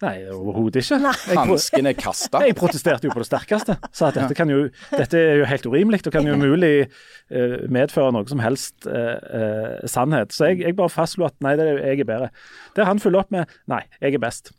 [0.00, 0.96] Nei, overhodet ikke.
[1.36, 2.40] Hanskene er kasta.
[2.46, 3.76] jeg protesterte jo på det sterkeste.
[3.92, 4.62] Sa at dette, kan jo,
[4.94, 9.18] dette er jo helt urimelig og kan jo umulig eh, medføre noe som helst eh,
[9.40, 10.32] eh, sannhet.
[10.32, 12.30] Så jeg, jeg bare fastslo at nei, det er, jeg er bedre.
[12.78, 14.54] Der han følger opp med nei, jeg er best.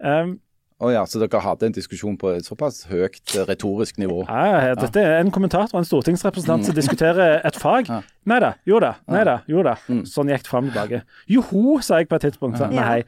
[0.00, 0.38] Um,
[0.82, 4.24] Å ja, så dere hadde en diskusjon på et såpass høyt retorisk nivå?
[4.26, 7.92] ja, dette er en kommentator og en stortingsrepresentant som diskuterer et fag.
[7.92, 8.00] Ja.
[8.32, 9.76] Nei da, jo da, nei da, jo da.
[10.08, 11.04] Sånn gikk det fram tilbake.
[11.30, 12.58] Joho, sa jeg på et tidspunkt.
[12.58, 12.80] Så, Ja.
[12.80, 13.00] nei.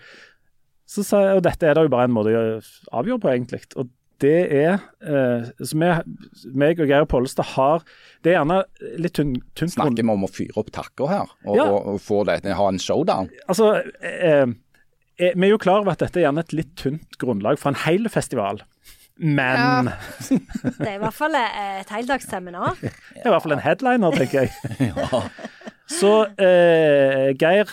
[0.86, 2.42] Så sa jeg, og dette er det jo bare en måte å
[3.00, 3.62] avgjøre på, egentlig.
[3.76, 3.88] Og
[4.22, 5.88] det er eh, Så vi,
[6.56, 7.82] meg og Geir Pollestad har
[8.24, 8.62] Det er gjerne
[9.02, 11.34] litt tynn, tynt grunn- Snakker vi om å fyre opp takker her?
[11.44, 11.66] Og, Ja.
[11.68, 13.28] og, og få det, ha en showdown?
[13.44, 14.46] Altså, eh,
[15.20, 17.74] eh, vi er jo klar over at dette er gjerne et litt tynt grunnlag for
[17.74, 18.62] en hel festival.
[19.20, 19.90] Men
[20.78, 22.76] Det er i hvert fall et heldagsseminar.
[22.80, 24.92] det er i hvert fall en headliner, tenker jeg.
[26.00, 27.68] Så eh, Geir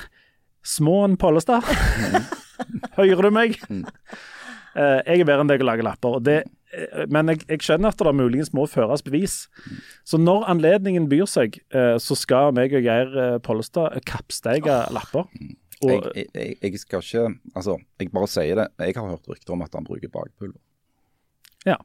[0.64, 1.64] Småen Pollestad,
[2.98, 3.60] hører du meg?
[4.74, 6.16] Eh, jeg er bedre enn deg å lage lapper.
[6.18, 6.40] Og det,
[6.74, 9.36] eh, men jeg, jeg skjønner at det muligens må føres bevis.
[10.02, 15.30] Så når anledningen byr seg, eh, så skal meg og Geir Pollestad kappsteige lapper.
[15.84, 18.68] Og, Jeg, jeg, jeg skal ikke Altså, jeg bare sier det.
[18.82, 20.58] Jeg har hørt rykter om at han bruker bakpulver.
[21.70, 21.78] ja.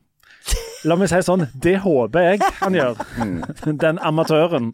[0.86, 3.00] La meg si sånn, det håper jeg han gjør.
[3.82, 4.68] Den amatøren.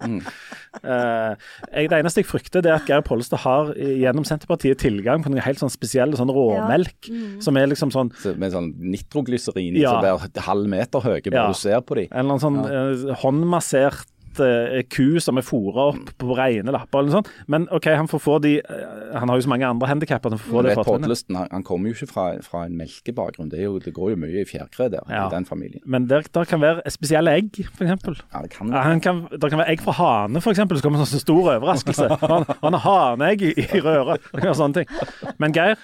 [0.82, 1.34] Eh,
[1.70, 5.30] jeg, det eneste jeg frykter, det er at Geir Pollestad har gjennom Senterpartiet tilgang på
[5.32, 7.08] noe helt sånn spesielle sånn råmelk,
[7.44, 9.94] som er liksom sånn Så med sånn nitroglyserin Ja.
[9.94, 11.46] som er halv meter høye, bare Ja.
[11.48, 12.08] du ser på dem.
[12.12, 14.04] En eller annen sånn eh, håndmassert
[14.42, 17.30] eh, ku som er fôra opp på rene lapper eller noe sånt.
[17.50, 20.34] Men OK, han får få de eh, Han har jo så mange andre handikap at
[20.34, 21.24] han får få det fortrinnet.
[21.36, 23.50] Han, han kommer jo ikke fra, fra en melkebakgrunn.
[23.52, 25.26] Det, jo, det går jo mye i fjærkre der, Ja.
[25.28, 25.82] i den familien.
[25.86, 28.08] Men der, der kan være spesielle egg, f.eks.
[28.32, 30.58] Ja, det kan han kan, der kan være egg fra hane, f.eks.
[30.58, 32.08] Så kommer det en sånn stor overraskelse.
[32.24, 34.22] Han, han har haneegg i, i røret.
[34.32, 35.34] Det kan være sånne ting.
[35.42, 35.78] Men Geir,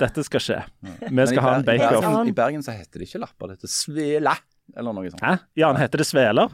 [0.00, 0.58] dette skal skje.
[1.10, 2.00] Vi skal ha en bake-off.
[2.04, 4.32] Bergen, I Bergen så heter det ikke lapper, det heter svele.
[4.76, 5.20] eller noe sånt.
[5.24, 5.34] Hæ?
[5.60, 6.48] Jan, heter det sveler?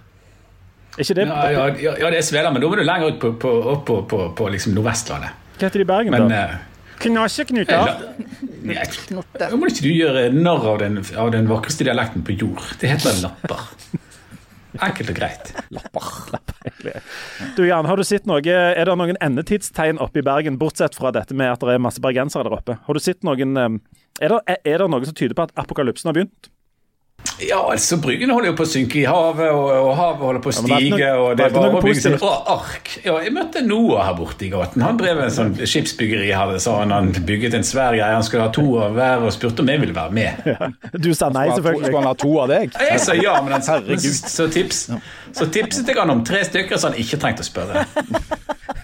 [0.97, 3.12] Er ikke det Ja, ja, ja, ja, det er Svela, men da må du lenger
[3.14, 5.36] ut på, på, opp på, på, på liksom Nordvestlandet.
[5.61, 6.43] Hva heter det i Bergen, Men da?
[6.43, 6.66] eh,
[7.01, 7.97] Knasjeknuter?
[8.61, 12.61] Nå må ikke du gjøre narr av den, av den vakreste dialekten på jord.
[12.80, 13.62] Det heter lapper.
[14.80, 15.49] Enkelt og greit.
[17.57, 21.11] Du Jan, har du sett noe Er det noen endetidstegn oppe i Bergen, bortsett fra
[21.14, 22.76] dette med at det er masse bergensere der oppe?
[22.86, 23.68] Har du sett noen eh,
[24.22, 26.51] Er det, er det noe som tyder på at apokalypsen har begynt?
[27.40, 30.50] Ja, altså Bryggen holder jo på å synke i havet, og, og havet holder på
[30.50, 30.98] å Ja, det er stige.
[30.98, 32.90] noe- og det det er var bygge sånn ark.
[33.04, 34.84] Ja, jeg møtte Noah her borte i gaten.
[34.84, 36.28] Han drev en sånn skipsbyggeri.
[36.36, 38.12] her, sa han, han bygget en svær greie.
[38.12, 40.44] Han skulle ha to av hver, og spurte om jeg ville være med.
[41.00, 41.94] Du sa nei, Skulle selvfølgelig.
[41.96, 42.76] han ha to av deg?
[42.90, 44.20] Jeg sa ja, men han, Herregud.
[44.36, 44.90] så, tips,
[45.32, 47.86] så tipset jeg han om tre stykker, så han ikke trengte å spørre.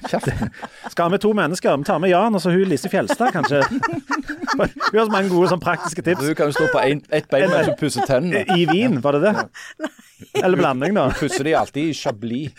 [0.07, 0.51] Kjeften.
[0.91, 1.76] Skal vi to mennesker?
[1.76, 3.62] Vi tar med Jan og så hun Lise Fjelstad, kanskje.
[4.57, 6.22] Hun har så mange gode sånn praktiske tips.
[6.24, 6.80] Du kan jo stå på
[7.12, 8.26] ett bein mens du pusser tennene.
[8.35, 9.49] I vin, var det det?
[10.45, 11.11] Eller blanding, da.
[11.19, 12.53] Pusser de alltid i Chablis.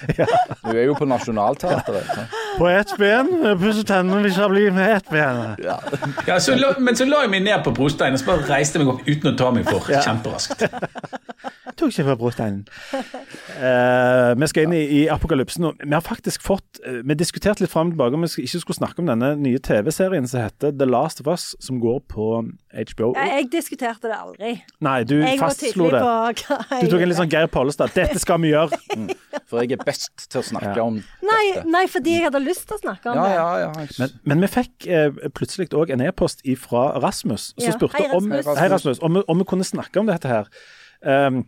[0.64, 2.12] Du er jo på Nationaltheatret.
[2.58, 3.32] På ett ben.
[3.58, 5.56] Pusser tennene i Chablis med ett ben.
[5.64, 5.80] Ja.
[6.28, 8.82] Ja, så la, men så la jeg meg ned på brosteinen og så bare reiste
[8.82, 9.90] meg opp uten å ta meg for.
[9.90, 10.68] Kjemperaskt.
[11.78, 12.64] tok ikke fra brosteinen.
[13.58, 15.68] Uh, vi skal inn i, i apokalypsen.
[15.70, 18.62] og Vi har faktisk fått eh, Vi diskuterte litt fram og tilbake om vi ikke
[18.62, 22.28] skulle snakke om denne nye TV-serien som heter The Last of Us, som går på
[22.78, 23.12] HBO.
[23.18, 24.54] Jeg, jeg diskuterte det aldri.
[24.86, 26.02] Nei, du Jeg fastslo det.
[26.02, 27.94] på hva Du tok en litt sånn Geir Pollestad.
[27.96, 28.78] Dette skal vi gjøre.
[29.50, 30.84] For jeg er best til å snakke Ja.
[30.84, 31.68] om Nei, dette.
[31.72, 33.36] nei, fordi jeg hadde lyst til å snakke om Ja, det.
[33.38, 33.88] ja, ja.
[34.00, 38.10] Men, men vi fikk eh, plutselig òg en e-post fra Rasmus, som Ja, spurte hei,
[38.18, 40.50] om, hei, Rasmus, om, vi- om vi kunne snakke om dette her.
[41.06, 41.44] Um,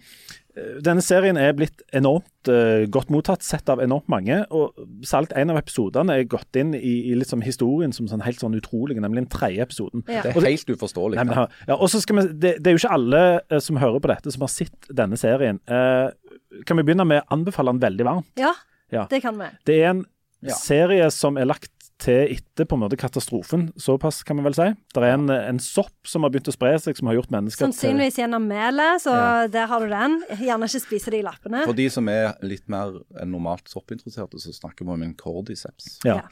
[0.85, 4.41] denne serien er blitt enormt uh, godt mottatt, sett av enormt mange.
[4.51, 4.75] og
[5.07, 8.57] Særlig en av episodene er gått inn i, i sånn historien som sånn helt sånn
[8.57, 10.03] utrolig, nemlig den tredje episoden.
[10.07, 10.23] Ja.
[10.25, 11.19] Det er helt uforståelig.
[11.19, 13.81] Nei, men, ja, og så skal vi, det, det er jo ikke alle uh, som
[13.81, 15.61] hører på dette, som har sett denne serien.
[15.69, 16.09] Uh,
[16.65, 18.31] kan vi begynne med å anbefale den veldig varmt?
[18.39, 18.53] Ja,
[18.91, 19.03] Ja.
[19.11, 19.51] det kan vi.
[19.69, 20.05] Det er en
[20.41, 20.55] Ja.
[20.55, 24.67] serie som er lagt til etter på en måte katastrofen, såpass kan vi vel si.
[24.95, 27.65] Det er en, en sopp som har begynt å spre seg, som har gjort mennesker
[27.65, 29.47] til Sannsynligvis gjennom melet, så Ja.
[29.51, 30.15] der har du den.
[30.39, 31.65] Gjerne ikke spise de lappene.
[31.67, 35.99] For de som er litt mer enn normalt soppinteresserte, så snakker vi om en cordyceps.
[36.07, 36.21] ja.
[36.21, 36.29] Ja.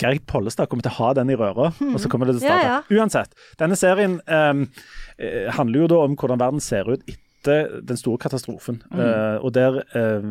[0.00, 2.48] Geir Pollestad kommer til å ha den i røra, og så kommer det til å
[2.48, 2.64] starte.
[2.64, 3.00] Ja, ja.
[3.02, 4.62] Uansett, denne serien ehm,
[5.20, 8.82] eh, handler jo da om hvordan verden ser ut etter den store katastrofen.
[8.90, 9.00] Mm.
[9.00, 10.28] Eh, og der eh,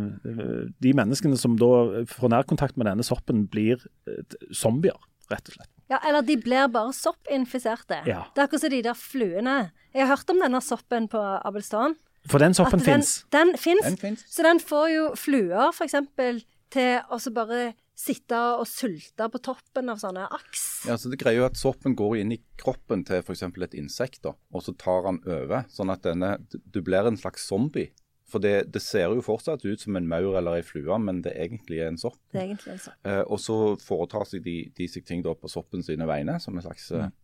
[0.83, 4.97] de menneskene som da får nærkontakt med denne soppen, blir eh, zombier,
[5.31, 5.71] rett og slett.
[5.89, 8.03] Ja, eller de blir bare soppinfiserte.
[8.05, 8.27] Ja.
[8.35, 9.57] Det er akkurat som de der fluene.
[9.95, 11.97] Jeg har hørt om denne soppen på Abelstan.
[12.29, 13.23] For den soppen fins.
[13.33, 13.85] Den fins.
[13.87, 14.25] Den finnes.
[14.29, 19.91] Så den får jo fluer, for eksempel, til å bare sitte og sulte på toppen
[19.91, 20.65] av sånne aks.
[20.87, 23.43] Ja, så det greier jo at Soppen går inn i kroppen til f.eks.
[23.43, 25.65] et insekt, da, og så tar han over.
[25.73, 27.89] Sånn at denne, du blir en slags zombie.
[28.29, 31.31] For det, det ser jo fortsatt ut som en maur eller ei flue, men det
[31.33, 32.19] egentlig er en sopp.
[32.31, 32.99] Det er egentlig en sopp.
[33.09, 36.61] Eh, og så foretar de, de seg ting da på soppen sine vegne, som en
[36.61, 37.15] slags eh, emi-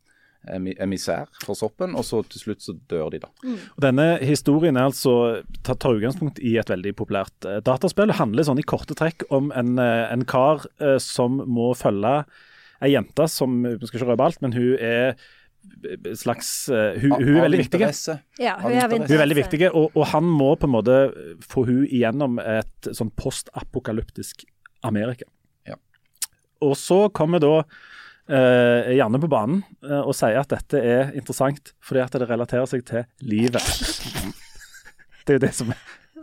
[0.48, 1.96] emissær for soppen.
[1.98, 3.32] Og så til slutt så dør de, da.
[3.76, 5.16] Og Denne historien er altså
[5.62, 8.12] tar, tar utgangspunkt i et veldig populært eh, dataspill.
[8.12, 12.20] Det handler sånn i korte trekk om en, eh, en kar eh, som må følge
[12.84, 15.16] ei jente som Vi skal ikke røpe alt, men hun er
[16.14, 17.80] slags uh, hun, hun er veldig viktig.
[18.38, 18.92] Ja, hun er.
[18.92, 20.98] Hun er veldig viktig, og, og han må på en måte
[21.42, 24.46] få hun igjennom et sånn postapokalyptisk
[24.86, 25.26] Amerika.
[25.66, 25.80] Ja.
[26.62, 27.56] Og så kommer da
[28.30, 32.66] eh, gjerne på banen eh, og sier at dette er interessant fordi at det relaterer
[32.70, 33.62] seg til livet.
[35.26, 35.72] det er jo det som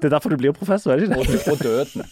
[0.02, 1.46] Det er derfor du blir professor, er det ikke det?
[1.46, 2.02] Og, og døden.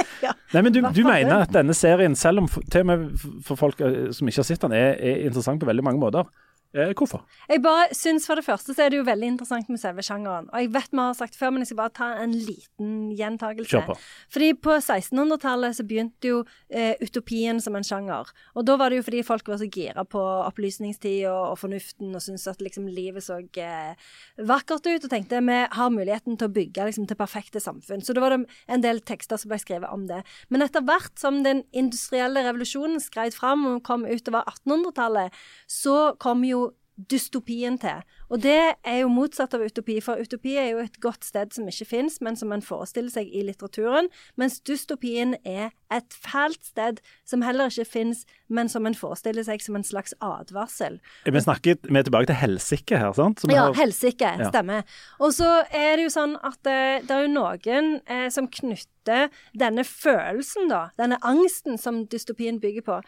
[0.54, 3.36] Nei, men du, du mener at denne serien, selv om for- til og med for-
[3.46, 6.26] for folk eh, som ikke har sett den, er, er interessant på veldig mange måter.
[6.74, 7.22] Eh, hvorfor?
[7.48, 10.48] Jeg bare synes for det første så er det jo veldig interessant med selve sjangeren.
[10.52, 13.70] Og jeg vet vi har sagt før, men jeg skal bare ta en liten gjentakelse.
[13.70, 13.96] Kjør på.
[14.34, 18.28] Fordi på 1600-tallet så begynte jo eh, utopien som en sjanger.
[18.54, 22.12] Og da var det jo fordi folk var så gira på opplysningstid og, og fornuften
[22.12, 26.50] og syntes at liksom livet så eh, vakkert ut, og tenkte vi har muligheten til
[26.50, 28.04] å bygge liksom til perfekte samfunn.
[28.04, 28.42] Så da var det
[28.72, 30.22] en del tekster som ble skrevet om det.
[30.52, 35.34] Men etter hvert som den industrielle revolusjonen skreid fram og kom utover 1800-tallet,
[35.70, 36.65] så kom jo
[36.96, 38.00] dystopien til.
[38.32, 41.68] Og det er jo motsatt av utopi, for utopi er jo et godt sted som
[41.68, 44.08] ikke fins, men som en forestiller seg i litteraturen,
[44.40, 49.60] mens dystopien er et fælt sted som heller ikke fins, men som en forestiller seg
[49.62, 50.98] som en slags advarsel.
[51.28, 53.40] Vi snakker vi er tilbake til helsike her, sant?
[53.44, 54.32] Som Ja, har- helsike.
[54.40, 54.48] Ja.
[54.50, 54.82] Stemmer.
[55.20, 59.28] Og så er det jo sånn at det, det er jo noen eh, som knytter
[59.54, 63.00] denne følelsen, da, denne angsten som dystopien bygger på,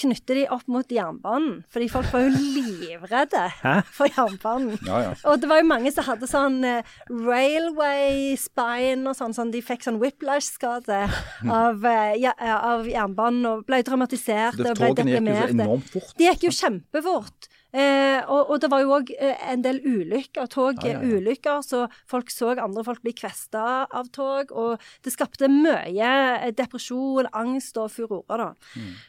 [0.00, 1.60] knytter de opp mot jernbanen.
[1.72, 3.74] Fordi folk var jo livredde Hæ?
[3.96, 4.78] for jernbanen.
[4.86, 5.12] Ja, ja.
[5.28, 9.62] Og det var jo mange som hadde sånn eh, railway spine og sånn, sånn de
[9.64, 11.02] fikk sånn whiplash-skade
[11.62, 15.70] av, eh, ja, av jernbanen og ble traumatiserte og ble deprimerte.
[16.18, 17.50] De gikk jo kjempefort.
[17.72, 22.54] Eh, og, og det var jo òg eh, en del ulykker, togulykker, så folk så
[22.56, 24.50] andre folk bli kvesta av tog.
[24.50, 26.10] Og det skapte mye
[26.40, 28.48] eh, depresjon, angst og furore, da.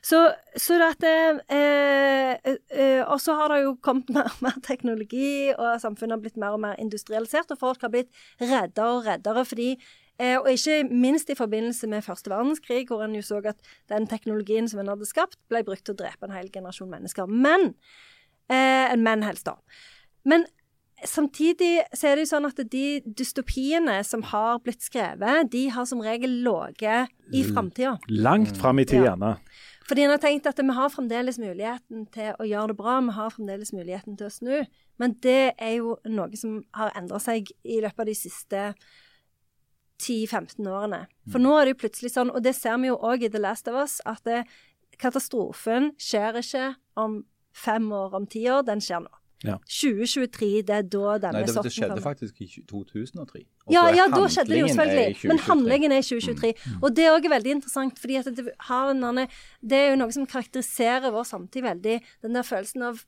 [0.06, 0.22] Så,
[0.56, 5.52] så det at eh, eh, Og så har det jo kommet mer og mer teknologi,
[5.58, 9.46] og samfunnet har blitt mer og mer industrialisert, og folk har blitt reddere og reddere
[9.48, 9.76] fordi
[10.22, 13.58] Eh, og ikke minst i forbindelse med første verdenskrig, hvor en jo så at
[13.90, 17.26] den teknologien som en hadde skapt, ble brukt til å drepe en hel generasjon mennesker.
[17.26, 17.72] Men
[18.52, 19.56] eh, Menn helst, da.
[20.28, 20.46] Men
[21.06, 25.88] samtidig så er det jo sånn at de dystopiene som har blitt skrevet, de har
[25.90, 27.98] som regel ligget i framtida.
[28.10, 29.36] Langt fram i tid, Ja.
[29.92, 33.12] Fordi en har tenkt at vi har fremdeles muligheten til å gjøre det bra, vi
[33.12, 34.66] har fremdeles muligheten til å snu.
[35.02, 38.62] Men det er jo noe som har endra seg i løpet av de siste
[40.02, 41.08] 10-15 årene.
[41.30, 43.42] For nå er det jo plutselig sånn, og det ser vi jo òg i The
[43.42, 44.46] Last of Us, at det,
[45.02, 46.66] katastrofen skjer ikke
[47.00, 47.24] om
[47.54, 49.12] fem år, om ti år, den skjer nå.
[49.42, 49.56] Ja.
[49.66, 52.04] 2023, det er da denne Nei, det, sorten det skjedde kommer.
[52.06, 53.40] faktisk i 2003.
[53.66, 55.30] Og Ja, ja, da skjedde det jo selvfølgelig.
[55.32, 56.52] Men handlingen er i 2023.
[56.78, 59.24] Og det er òg veldig interessant, fordi det, har en
[59.66, 61.98] det er jo noe som karakteriserer vår samtid veldig.
[62.22, 63.02] Den der følelsen av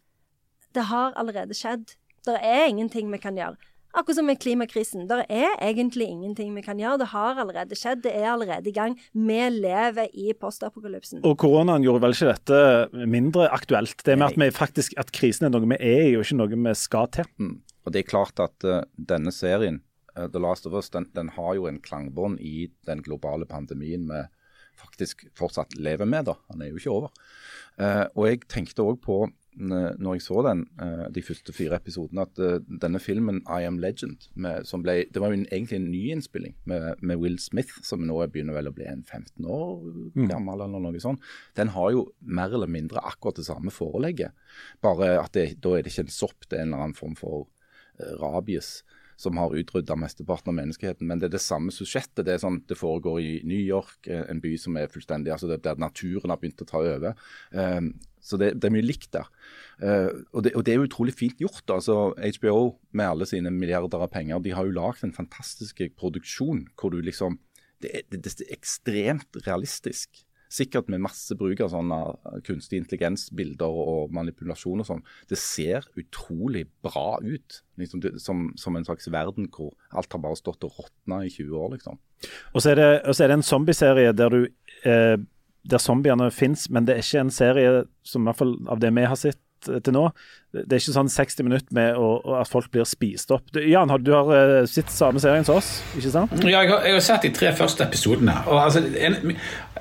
[0.73, 1.93] det har allerede skjedd.
[2.25, 3.59] Det er ingenting vi kan gjøre.
[3.93, 5.03] Akkurat som med klimakrisen.
[5.05, 7.03] Det er egentlig ingenting vi kan gjøre.
[7.03, 8.01] Det har allerede skjedd.
[8.01, 8.95] Det er allerede i gang.
[9.13, 11.21] Vi lever i postapokalypsen.
[11.21, 14.01] Og koronaen gjorde vel ikke dette mindre aktuelt.
[14.01, 16.57] Det med at, vi faktisk, at krisen er noe vi er i, og ikke noe
[16.57, 17.29] vi skal til.
[17.37, 17.59] Mm.
[17.85, 19.83] Og det er klart at uh, denne serien,
[20.17, 24.09] uh, The Last of Us, den, den har jo en klangbånd i den globale pandemien
[24.09, 24.25] vi
[24.81, 26.31] faktisk fortsatt lever med.
[26.31, 26.39] da.
[26.49, 27.13] Den er jo ikke over.
[27.77, 29.27] Uh, og jeg tenkte òg på,
[29.57, 33.77] når jeg så den, eh, de første fire episodene, at eh, denne filmen I Am
[33.81, 38.05] Legend, med, som ble, det var jo egentlig en nyinnspilling med, med Will Smith, som
[38.07, 39.83] nå begynner vel å bli en 15 år
[40.31, 41.21] gammel, eller noe sånt.
[41.59, 44.33] Den har jo mer eller mindre akkurat det samme forelegget.
[44.81, 47.15] Bare at det, da er det ikke en sopp, det er en eller annen form
[47.19, 47.47] for
[47.99, 48.81] eh, rabies
[49.23, 51.07] som har utrydda mesteparten av menneskeheten.
[51.07, 52.25] Men det er det samme suspektet.
[52.25, 55.61] Det er sånn, det foregår i New York, en by som er fullstendig altså det,
[55.63, 57.21] Der naturen har begynt å ta over.
[57.51, 57.93] Um,
[58.23, 59.29] så det, det er mye likt der.
[59.83, 61.65] Uh, og, det, og det er utrolig fint gjort.
[61.67, 66.67] altså HBO med alle sine milliarder av penger, de har jo lagd en fantastisk produksjon
[66.79, 67.39] hvor du liksom
[67.83, 70.21] Det er, det, er ekstremt realistisk.
[70.53, 71.97] Sikkert med masse bruk av sånne
[72.47, 75.01] kunstig intelligens-bilder og manipulasjon og sånn.
[75.27, 77.57] Det ser utrolig bra ut.
[77.81, 81.59] Liksom som, som en slags verden hvor alt har bare stått og råtna i 20
[81.59, 81.99] år, liksom.
[82.53, 84.41] Og så er det, så er det en zombieserie der du
[84.87, 85.17] eh,
[85.63, 88.91] der zombiene fins, men det er ikke en serie som i hvert fall av det
[88.95, 89.39] vi har sett
[89.69, 90.07] eh, til nå.
[90.53, 93.47] Det er ikke sånn 60 minutter med å, at folk blir spist opp.
[93.55, 96.35] Du, Jan, du har eh, sett samme serien som oss, ikke sant?
[96.43, 98.35] Ja, jeg har, jeg har sett de tre første episodene.
[98.51, 99.33] Og altså, en,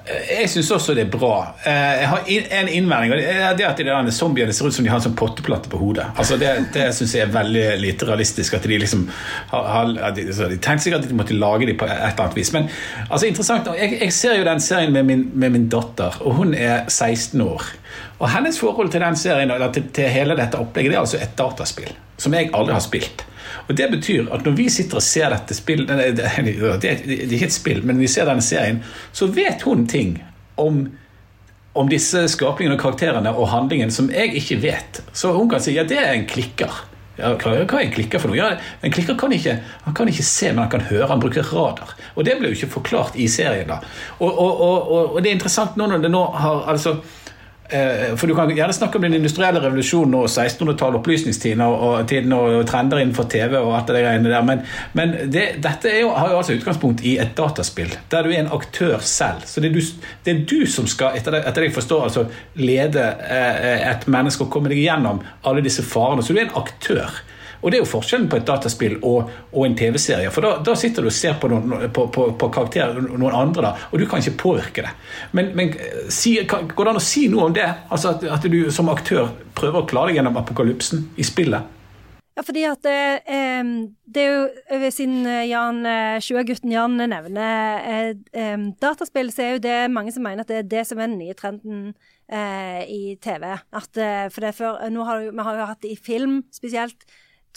[0.03, 1.35] jeg syns også det er bra.
[1.69, 2.25] Eh, Jeg har
[2.59, 3.13] en innvending.
[3.13, 5.71] og Det er at de der zombiene ser ut som de har en sånn potteplatte
[5.71, 6.09] på hodet.
[6.17, 8.57] Altså Det, det syns jeg er veldig lite realistisk.
[8.59, 9.05] At de liksom
[9.53, 12.51] har, de, de tenkte sikkert at de måtte lage dem på et eller annet vis.
[12.57, 12.67] Men
[13.09, 16.57] altså interessant Jeg, jeg ser jo den serien med min, med min datter, og hun
[16.57, 17.71] er 16 år.
[18.23, 21.21] Og hennes forhold til den serien eller til, til hele dette opplegget det er altså
[21.21, 21.93] et dataspill
[22.23, 23.25] som jeg aldri har spilt.
[23.67, 27.35] Og Det betyr at når vi sitter og ser dette spillet Det, det, det, er
[27.35, 30.21] ikke et spill, men vi ser denne serien, så vet hun ting
[30.61, 30.85] om
[31.73, 34.99] om disse skapningene og karakterene og handlingen som jeg ikke vet.
[35.17, 36.83] Så hun kan si ja, det er en klikker.
[37.17, 38.39] Ja, hva, er en klikker for noe?
[38.39, 41.09] Ja, en klikker kan ikke, han kan ikke se, men han kan høre.
[41.11, 41.95] Han bruker radar.
[42.17, 43.69] Og det ble jo ikke forklart i serien.
[43.69, 43.81] da.
[44.19, 46.99] Og, og, og, og, det er interessant nå når det nå har altså
[47.71, 52.35] For Du kan gjerne snakke om den industrielle revolusjonen og 1600-tallet, opplysningstiden og, og, tiden
[52.37, 54.61] og trender innenfor TV og alt det greiene der, men,
[54.99, 58.53] men det, dette jo, har jo altså utgangspunkt i et dataspill, der du er en
[58.53, 59.47] aktør selv.
[59.49, 62.07] Så det er du, det er du som skal, etter det, etter det jeg forstår,
[62.11, 62.27] altså
[62.61, 66.25] lede eh, et menneske og komme deg gjennom alle disse farene.
[66.25, 67.23] Så du er en aktør.
[67.63, 70.31] Og Det er jo forskjellen på et dataspill og, og en TV-serie.
[70.35, 73.69] For da, da sitter du og ser på, noen, på, på, på karakterer noen andre,
[73.69, 74.95] da, og du kan ikke påvirke det.
[75.33, 75.77] Men, men
[76.11, 77.69] si, kan, går det an å si noe om det?
[77.93, 81.79] Altså At, at du som aktør prøver å klare deg gjennom apokalypsen i spillet?
[82.33, 83.71] Ja, fordi at eh,
[84.09, 89.45] det er jo eh, Siden eh, Jan, eh, 20-gutten Jan nevner eh, eh, dataspill, så
[89.45, 91.91] er jo det mange som mener at det er det som er den nye trenden
[92.33, 93.51] eh, i TV.
[93.53, 97.05] At, eh, for det før, nå har, Vi har jo hatt det i film spesielt.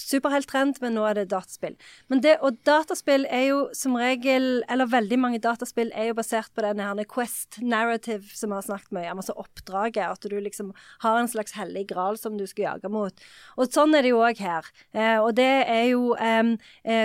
[0.01, 1.77] Superhelttrend, men nå er det dataspill.
[2.09, 6.65] Det, og dataspill er jo som regel, eller veldig mange dataspill er jo basert på
[6.65, 10.03] denne her Quest narrative som vi har snakket mye om, altså oppdraget.
[10.09, 10.73] At du liksom
[11.05, 13.25] har en slags hellig gral som du skal jage mot.
[13.59, 14.67] Og sånn er det jo òg her.
[14.95, 16.55] Eh, og det er jo eh,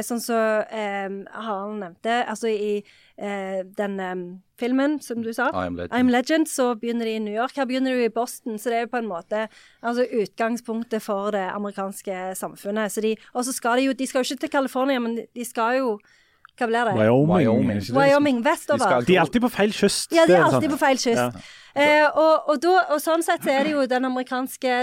[0.00, 2.80] sånn som så, eh, Harald nevnte, altså i
[3.20, 4.22] eh, den em,
[4.58, 5.50] filmen som du sa.
[5.52, 5.92] I'm Legend.
[5.92, 7.52] I'm Legend, så begynner de i New York.
[7.56, 9.46] Her begynner du i Boston, så det er på en måte
[9.82, 12.92] altså utgangspunktet for det amerikanske samfunnet.
[12.92, 15.26] Så de, og så skal de jo De skal jo ikke til California, men de-
[15.34, 15.98] de skal jo
[16.60, 16.98] Hva blir det?
[16.98, 17.46] Wyoming.
[17.48, 17.80] Wyoming.
[17.80, 17.94] det?
[17.96, 19.00] Wyoming vestover.
[19.06, 20.12] De er alltid på feil kyst.
[20.12, 21.40] Ja, de er alltid på feil kyst.
[21.70, 24.74] Eh, og, og, da, og sånn sett så er det jo den amerikanske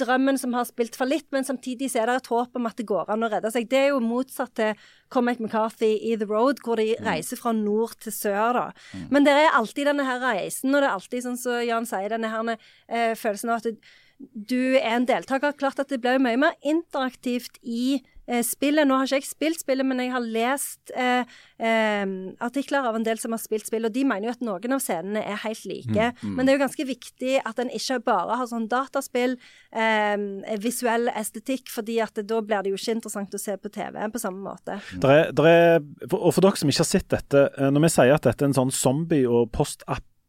[0.00, 2.88] drømmen som har spilt fallitt, men samtidig så er det et håp om at det
[2.88, 3.68] går an å redde seg.
[3.70, 7.98] Det er jo motsatt til Cormac McCarthy i The Road, hvor de reiser fra nord
[8.00, 8.66] til sør, da.
[9.12, 12.08] Men det er alltid denne her reisen, og det er alltid sånn som Jan sier,
[12.14, 13.92] denne her eh, følelsen av at du,
[14.34, 15.52] du er en deltaker.
[15.56, 18.84] Klart at det blir mye mer interaktivt i eh, spillet.
[18.86, 21.24] Nå har ikke jeg spilt spillet, men jeg har lest eh,
[21.58, 22.04] eh,
[22.44, 24.82] artikler av en del som har spilt spill, og de mener jo at noen av
[24.84, 26.10] scenene er helt like.
[26.22, 29.38] Men det er jo ganske viktig at en ikke bare har sånn dataspill,
[29.72, 30.16] eh,
[30.62, 34.04] visuell estetikk, fordi at det, da blir det jo ikke interessant å se på TV
[34.12, 34.80] på samme måte.
[35.00, 37.88] Der er, der er, for- og for dere som ikke har sett dette, eh, når
[37.88, 39.48] vi sier at dette er en sånn zombie- og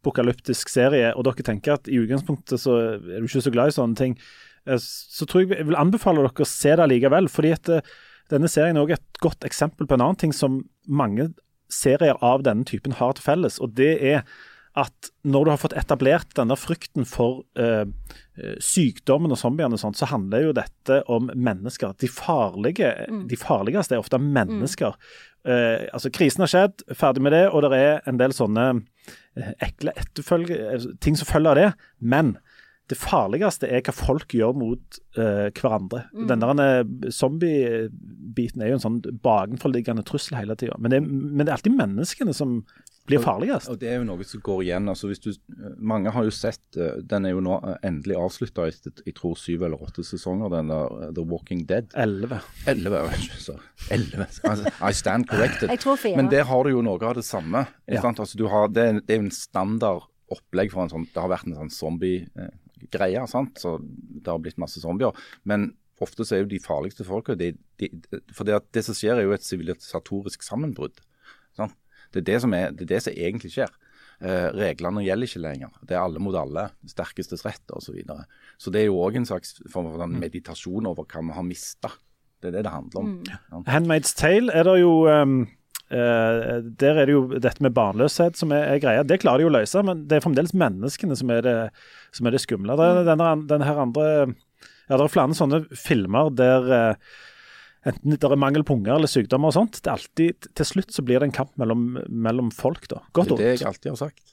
[0.01, 3.75] postapokalyptisk serie, og dere tenker at i utgangspunktet så er du ikke så glad i
[3.75, 4.17] sånne ting,
[4.67, 7.29] eh, så tror jeg jeg vil anbefale dere å se det likevel.
[7.29, 7.81] fordi at eh,
[8.29, 11.33] denne serien er også et godt eksempel på en annen ting som mange
[11.69, 13.59] serier av denne typen har til felles.
[13.59, 14.23] og det er
[14.73, 17.83] at når du har fått etablert denne frykten for eh,
[18.39, 21.91] eh sykdommen og zombiene, og sånt, så handler jo dette om mennesker.
[21.99, 22.93] De, farlige,
[23.27, 24.95] de farligste er ofte mennesker.
[25.43, 28.85] Eh, altså Krisen har skjedd, ferdig med det, og det er en del sånne
[29.63, 31.69] ekle etterfølge, ting som følger av det.
[31.99, 32.35] Men
[32.91, 36.03] det farligste er hva folk gjør mot uh, hverandre.
[36.11, 36.27] Mm.
[36.27, 40.77] Den der eh, zombie-biten er jo en sånn bakenforliggende trussel hele tida.
[40.79, 42.61] Men, det er- men det er alltid menneskene som
[43.09, 43.67] blir farligst.
[43.71, 44.87] Og Det er jo noe som går igjen.
[44.89, 45.31] altså hvis du,
[45.79, 49.63] Mange har jo sett eh, Den er jo nå endelig avslutta etter jeg tror syv
[49.65, 51.89] eller åtte sesonger, den der The Walking Dead.
[51.95, 52.39] Elleve.
[52.67, 53.01] Elleve,
[53.47, 53.57] så
[53.89, 54.27] elleve.
[54.43, 55.69] Altså, I stand corrected.
[55.73, 56.15] Jeg tror fire.
[56.17, 57.65] Men der har du jo noe av det samme.
[57.89, 58.03] Ja.
[58.05, 61.19] Altså, du har, det, er- det er jo en standard opplegg for en sånn Det
[61.19, 61.73] har vært en sånn
[62.91, 63.59] zombie-greie, sant?
[63.59, 65.13] så det har blitt masse zombier.
[65.43, 67.89] Men ofte så er jo de farligste folka de, de,
[68.33, 70.99] For det, at det som skjer, er jo et sivilisatorisk sammenbrudd.
[71.55, 71.75] Sant?
[72.11, 73.71] Det, er det, som er, det er det som egentlig skjer.
[74.21, 75.69] Eh, reglene gjelder ikke lenger.
[75.87, 76.69] Det er alle mot alle.
[76.85, 77.85] Sterkestes rett osv.
[77.85, 78.25] Så, videre.
[78.57, 81.47] så det er jo òg en slags form for sånn meditasjon over hva vi har
[81.47, 81.93] mista.
[82.41, 83.15] Det er det det handler om.
[83.49, 83.69] sant?
[83.69, 85.43] Handmaid's Tale er det jo um,
[85.91, 89.03] eh, Der er det jo dette med barnløshet som er, er greia.
[89.07, 91.57] Det klarer de å løse, men det er fremdeles menneskene som er det,
[92.15, 92.77] som er det skumle.
[92.79, 94.07] Det er denne, denne her andre
[94.89, 97.19] Ja, det er flere sånne filmer der uh,
[97.87, 99.79] enten det er mangel på unger eller sykdommer og sånt.
[99.79, 103.03] Det er alltid, Til slutt så blir det en kamp mellom, mellom folk, da.
[103.15, 104.30] Godt Det er det jeg alltid har sagt.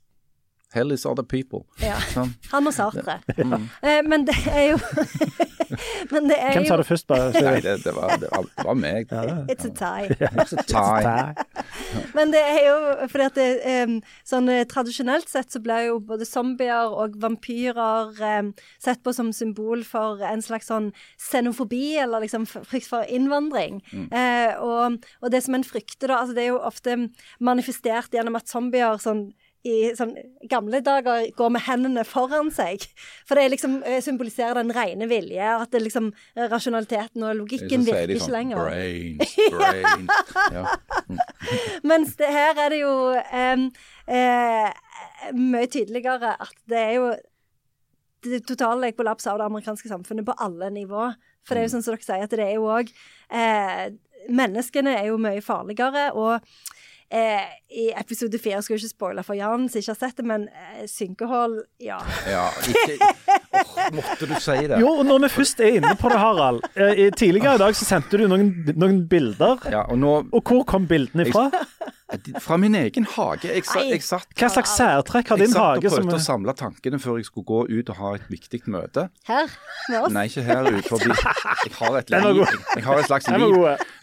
[0.73, 1.65] Hell is other people.
[1.81, 1.97] Ja.
[2.13, 2.35] Sånn.
[2.53, 3.19] Han og Sartre.
[3.39, 4.81] Eh, men det er jo
[6.13, 7.07] Men det er Hvem sa det først?
[7.09, 9.13] Bare, Nei, det, det, var, det, var, det var meg.
[9.53, 10.17] It's a tie.
[10.29, 11.65] It's a tie.
[12.17, 12.77] Men det er jo
[13.13, 13.49] fordi at det,
[14.29, 18.17] sånn eh, Tradisjonelt sett så blir jo både zombier og vampyrer
[18.81, 20.91] sett på som symbol for en slags sånn
[21.21, 23.81] xenofobi, eller liksom frykt for innvandring.
[23.93, 26.97] Eh, og, og det som en frykter, da, altså det er jo ofte
[27.45, 29.29] manifestert gjennom at zombier sånn
[29.67, 30.15] i sånn
[30.51, 32.85] gamle dager går med hendene foran seg.
[33.27, 37.87] For det liksom eh, symboliserer den rene vilje, at det liksom eh, rasjonaliteten og logikken
[37.87, 38.69] virker ikke sånn, lenger.
[38.69, 40.53] Brains, brains.
[40.55, 40.67] Ja.
[41.91, 43.67] Mens det her er det jo um,
[44.11, 44.69] uh,
[45.35, 47.11] mye tydeligere at det er jo
[48.27, 51.11] det totale kollaps av det amerikanske samfunnet på alle nivå.
[51.47, 52.91] For det er jo sånn som dere sier, at det er jo òg
[53.33, 53.89] eh,
[54.29, 56.43] Menneskene er jo mye farligere, og
[57.11, 60.27] eh, i episode fire skal jo ikke spoile for Jan som ikke har sett det,
[60.29, 61.99] men eh, synkehold, Ja.
[62.29, 63.11] ja ikke,
[63.63, 64.81] oh, måtte du si det?
[64.83, 66.61] Jo, og når vi først er inne på det, Harald.
[66.77, 69.59] eh, Tidligere i dag så sendte du noen, noen bilder.
[69.73, 71.49] Ja, og nå, Og hvor kom bildene ifra?
[72.41, 73.51] Fra min egen hage.
[73.53, 75.83] Jeg, sa, jeg satt Hva slags særtrekk har din hage?
[75.85, 77.99] Jeg satt og prøvde som prøvde å samle tankene før jeg skulle gå ut og
[78.01, 79.05] ha et viktig møte.
[79.29, 79.51] Her
[79.91, 80.15] med oss.
[80.17, 81.13] Nei, ikke her ute forbi.
[81.69, 82.41] Jeg har et, liv.
[82.41, 83.59] Jeg, jeg har et slags liv.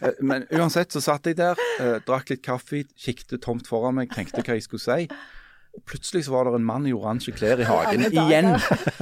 [0.06, 4.12] Eh, Men uansett så satt jeg der, eh, drakk litt kaffe, kikket tomt foran meg,
[4.14, 5.08] tenkte hva jeg skulle si.
[5.76, 8.54] Og plutselig så var det en mann i oransje klær i hagen igjen.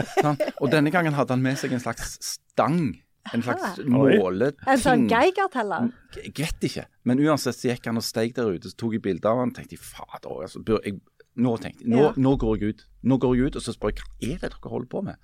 [0.62, 2.96] Og denne gangen hadde han med seg en slags stang.
[3.32, 4.68] En slags målet måleting.
[4.68, 5.86] En sånn Geigerteller.
[6.18, 6.84] Jeg vet ikke.
[7.08, 9.52] Men uansett så gikk han og steg der ute, så tok jeg bilde av han
[9.54, 10.98] og tenkte fader, altså, bør jeg,
[11.40, 12.12] nå tenkte jeg, nå, Ja.
[12.16, 12.84] nå går jeg ut.
[13.02, 15.16] Nå går jeg ut, og så spør jeg hva er det dere holder på med?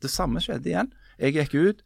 [0.00, 0.92] Det samme skjedde igjen.
[1.18, 1.82] Jeg gikk ut,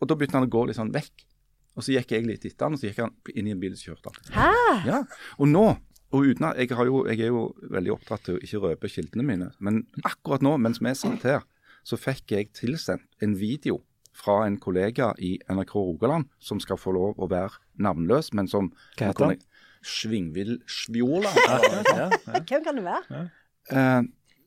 [0.00, 1.26] og da begynte han å gå litt sånn vekk.
[1.74, 3.74] Og så gikk jeg litt etter han, og så gikk han inn i en bil
[3.74, 4.30] og kjørte han.
[4.38, 4.86] Hæ?
[4.86, 5.02] Ja,
[5.38, 5.66] og nå
[6.14, 7.40] og uten at, jeg, har jo, jeg er jo
[7.74, 11.42] veldig opptatt til å ikke røpe kildene mine, men akkurat nå, mens vi satt her,
[11.82, 13.80] så fikk jeg tilsendt en video
[14.14, 18.70] fra en kollega i NRK Rogaland som skal få lov å være navnløs, men som
[18.98, 19.40] Hva heter han?
[19.84, 21.32] Svingvild Svjola.
[21.44, 21.58] Ja,
[21.98, 22.38] ja.
[22.46, 23.24] Hvem kan det være?
[23.74, 24.02] eh,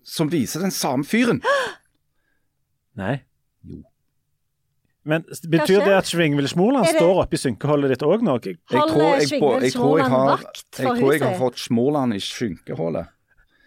[0.07, 1.41] som viser den samme fyren.
[3.01, 3.20] Nei.
[3.68, 3.84] Jo.
[5.07, 8.34] Men betyr det at Svingvild Smoland står det- står oppi synkeholdet ditt òg nå?
[8.43, 10.41] Jeg Holder tror jeg, på, Svingvild jeg, tror jeg, har,
[10.80, 13.13] jeg tror jeg har fått Smoland i skynkehullet.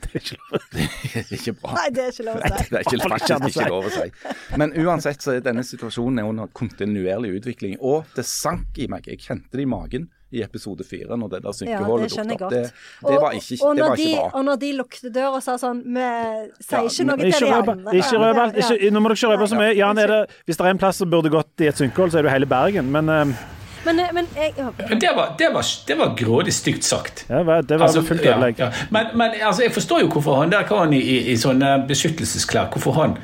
[0.00, 0.60] Det er ikke lov.
[0.72, 0.84] Det
[1.20, 1.74] er ikke bra.
[1.76, 2.68] Nei, det er ikke lov å Nei, si.
[2.70, 4.06] det er ikke, faktisk ikke lov å si.
[4.62, 7.76] Men uansett så er denne situasjonen er under kontinuerlig utvikling.
[7.80, 9.06] Og det sank i meg.
[9.12, 12.42] Jeg kjente det i magen i episode fire når det der Ja, synkehullet ja, dukket
[12.46, 12.52] opp.
[12.54, 12.60] Det,
[13.02, 14.26] det var ikke, og, det var ikke de, bra.
[14.38, 16.04] og når de lukte døra og sa sånn Vi
[16.62, 17.96] sier ikke men noe til de andre.
[17.98, 18.60] ikke røp alt.
[18.62, 18.90] Ja.
[18.94, 19.72] Nå må dere ikke røpe så mye.
[19.74, 22.20] Jan, er det, hvis det er en plass som burde gått i et synkehull, så
[22.20, 22.92] er det jo hele Bergen.
[22.94, 23.34] Men eh,
[23.84, 24.52] Men, men jeg,
[24.88, 27.24] Men det var, det var, det var grådig stygt sagt.
[27.28, 28.58] ja, det var Altså, fullt ødelegg.
[28.58, 28.70] ja.
[28.90, 32.68] Men, men altså, jeg forstår jo hvorfor han der kan i, i, i sånne beskyttelsesklær
[32.74, 33.16] Hvorfor han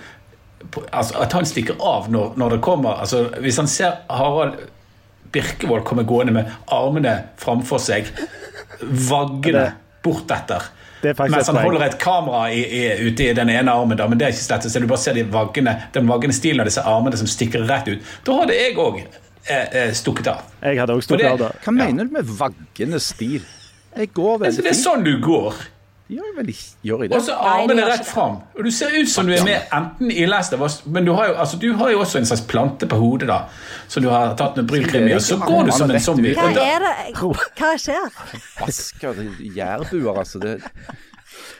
[0.92, 4.57] altså, At han stikker av når, når det kommer altså, Hvis han ser Harald
[5.32, 8.07] Birkevold komme gående med armene framfor seg,
[9.11, 9.72] vaggende
[10.04, 10.62] bortetter.
[11.02, 14.07] Det er Mens han holder et kamera i, i, ute i den ene armen, da,
[14.09, 14.80] men det er ikke slett, så.
[14.80, 18.14] Du bare ser de vaggene, den vaggende stilen av disse armene som stikker rett ut.
[18.24, 19.02] Da hadde jeg òg
[19.49, 20.42] eh, eh, stukket av.
[20.62, 21.53] Jeg hadde også stukket av da.
[21.64, 23.42] Hva mener du med vaggende stil?
[23.97, 25.55] Jeg går Altså, veldig det er sånn du går.
[26.07, 27.16] Gjør, vel ikke- gjør jeg det?
[27.16, 28.36] Og så armene rett fram.
[28.55, 31.12] Og du ser ut som du er med enten i Last of Us, men du
[31.12, 33.40] har, jo, altså, du har jo også en slags plante på hodet, da.
[33.88, 36.34] som du har tatt med brylkrem i, og så går du som en zombie.
[36.34, 37.14] Hva er det?
[37.16, 38.07] Hva skjer?
[38.61, 39.14] Vasker
[39.57, 40.38] jærbuer, altså.
[40.38, 40.61] Det,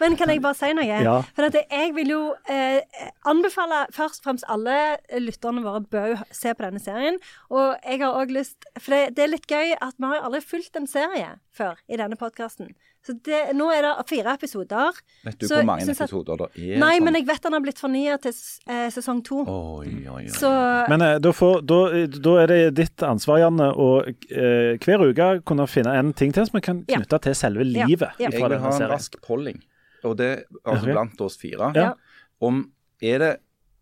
[0.01, 0.87] Men kan jeg bare si noe?
[0.87, 1.17] Ja.
[1.37, 2.23] For at jeg vil jo
[2.53, 2.81] eh,
[3.29, 4.77] anbefale først og fremst alle
[5.23, 7.21] lytterne våre bør se på denne serien.
[7.51, 10.43] Og jeg har òg lyst For det, det er litt gøy at vi har aldri
[10.45, 12.75] fulgt en serie før i denne podkasten.
[13.07, 14.97] Så det, nå er det fire episoder.
[15.23, 16.79] vet du Så hvor mange at- episoder det er?
[16.83, 17.05] Nei, sånn?
[17.07, 18.33] men jeg vet den har blitt fornya til
[18.67, 19.45] eh, sesong to.
[19.47, 20.25] Oi, oi, oi.
[20.35, 20.51] Så
[20.91, 21.79] Men eh, da, får, da,
[22.19, 26.49] da er det ditt ansvar, Janne, å eh, hver uke kunne finne en ting til
[26.51, 26.99] som vi kan Ja.
[26.99, 28.11] knytte til selve livet.
[28.19, 28.27] Ja.
[28.27, 28.31] Ja.
[28.35, 28.91] Jeg vil ha en serien.
[28.91, 29.63] rask polling,
[30.07, 30.31] og det
[30.63, 30.93] altså okay.
[30.93, 31.71] blant oss fire.
[31.77, 31.93] Ja.
[32.45, 32.65] Om
[33.03, 33.33] er det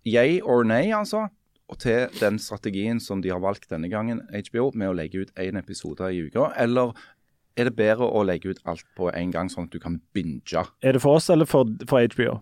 [0.09, 1.27] yay or nay, altså,
[1.69, 5.33] og til den strategien som de har valgt denne gangen, HBO, med å legge ut
[5.41, 6.93] én episode i uka, eller
[7.57, 10.67] er det bedre å legge ut alt på en gang, sånn at du kan binge?
[10.83, 12.41] Er det for oss eller for, for HBO?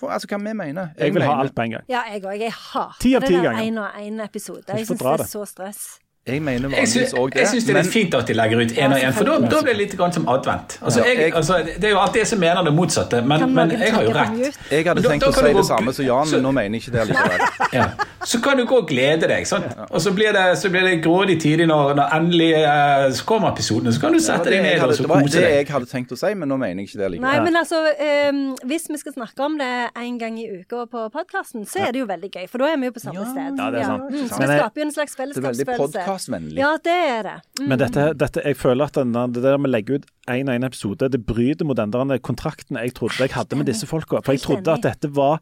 [0.00, 0.92] For altså, hva vi mener?
[0.98, 1.88] Jeg vil ha alt på en gang.
[1.90, 2.38] ja, jeg òg.
[2.40, 4.64] Jeg hater det der én og én episode.
[4.68, 5.82] Jeg Jeg syns det er så stress.
[6.28, 7.40] Jeg mener vanligvis syns, òg det.
[7.40, 9.38] jeg syns det er litt fint at de legger ut én og én, for da,
[9.40, 10.76] da blir det litt grann som advent.
[10.84, 13.54] Altså, Ja, jeg, jeg- altså, det er jo alltid jeg som mener det motsatte, men,
[13.54, 14.58] men jeg har jo rett.
[14.70, 16.78] jeg hadde tenkt da å si gå- det samme som Jan, så- men nå mener
[16.78, 17.40] jeg ikke det likevel.
[17.72, 17.86] Ja.
[18.24, 19.64] Så kan du gå og glede deg, sant?
[19.90, 23.48] og så blir det, så blir det grådig tidlig når, når endelig eh, så kommer
[23.54, 23.92] episodene.
[23.94, 25.86] Så kan du sette det deg ned hadde- og så det var det jeg hadde
[25.88, 27.80] tenkt å si, men nå mener jeg ikke det Nei, men altså,
[28.28, 31.92] um, hvis vi skal snakke om det en gang i uka på podkasten, så er
[31.92, 33.56] det jo veldig gøy, for da er vi jo på samme sted.
[33.56, 34.02] Ja, det er sant.
[34.12, 36.09] Mm, så vi skaper jo en slags fellesskapsfølelse.
[36.10, 36.58] Podkastvennlig.
[36.60, 37.34] Ja, det er det.
[37.60, 37.66] Mm.
[37.70, 40.54] Men dette, dette, jeg føler at denne, det der med å legge ut én og
[40.58, 44.22] én episode, det bryter mot den der kontrakten jeg trodde jeg hadde med disse folka.
[44.24, 45.40] For jeg trodde at dette var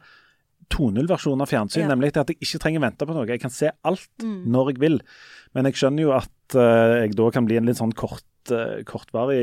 [0.69, 1.89] 2.0-versjonen av fjernsyn, Ja.
[1.89, 3.27] nemlig at jeg ikke trenger vente på noe.
[3.27, 4.45] Jeg kan se alt Mm.
[4.53, 5.01] når jeg vil.
[5.55, 8.23] Men jeg skjønner jo at uh, jeg da kan bli en litt sånn kort,
[8.89, 9.41] kortvarig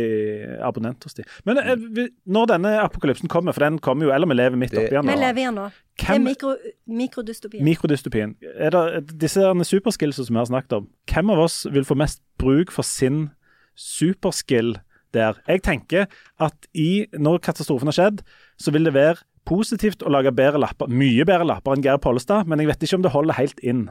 [0.64, 1.26] abonnent hos de.
[1.47, 4.74] Men eh, vi, når denne apokalypsen kommer, for den kommer jo, eller vi lever midt
[4.76, 5.68] oppi den Vi lever i den nå.
[5.95, 6.26] Det er mikrodystopien.
[6.26, 6.56] mikro,
[7.01, 7.66] mikrodystopien.
[7.66, 8.36] Mikrodystopien.
[8.56, 12.22] Er det disse superskillsene som vi har snakket om, hvem av oss vil få mest
[12.41, 13.30] bruk for sin
[13.80, 14.76] superskill
[15.16, 15.39] der?
[15.47, 16.10] Jeg tenker
[16.41, 18.26] at i, når katastrofen har skjedd,
[18.60, 20.89] så vil det være positivt å lage bedre lapper.
[20.89, 23.88] Mye bedre lapper enn Geir Pollestad, men jeg vet ikke om det holder helt inn.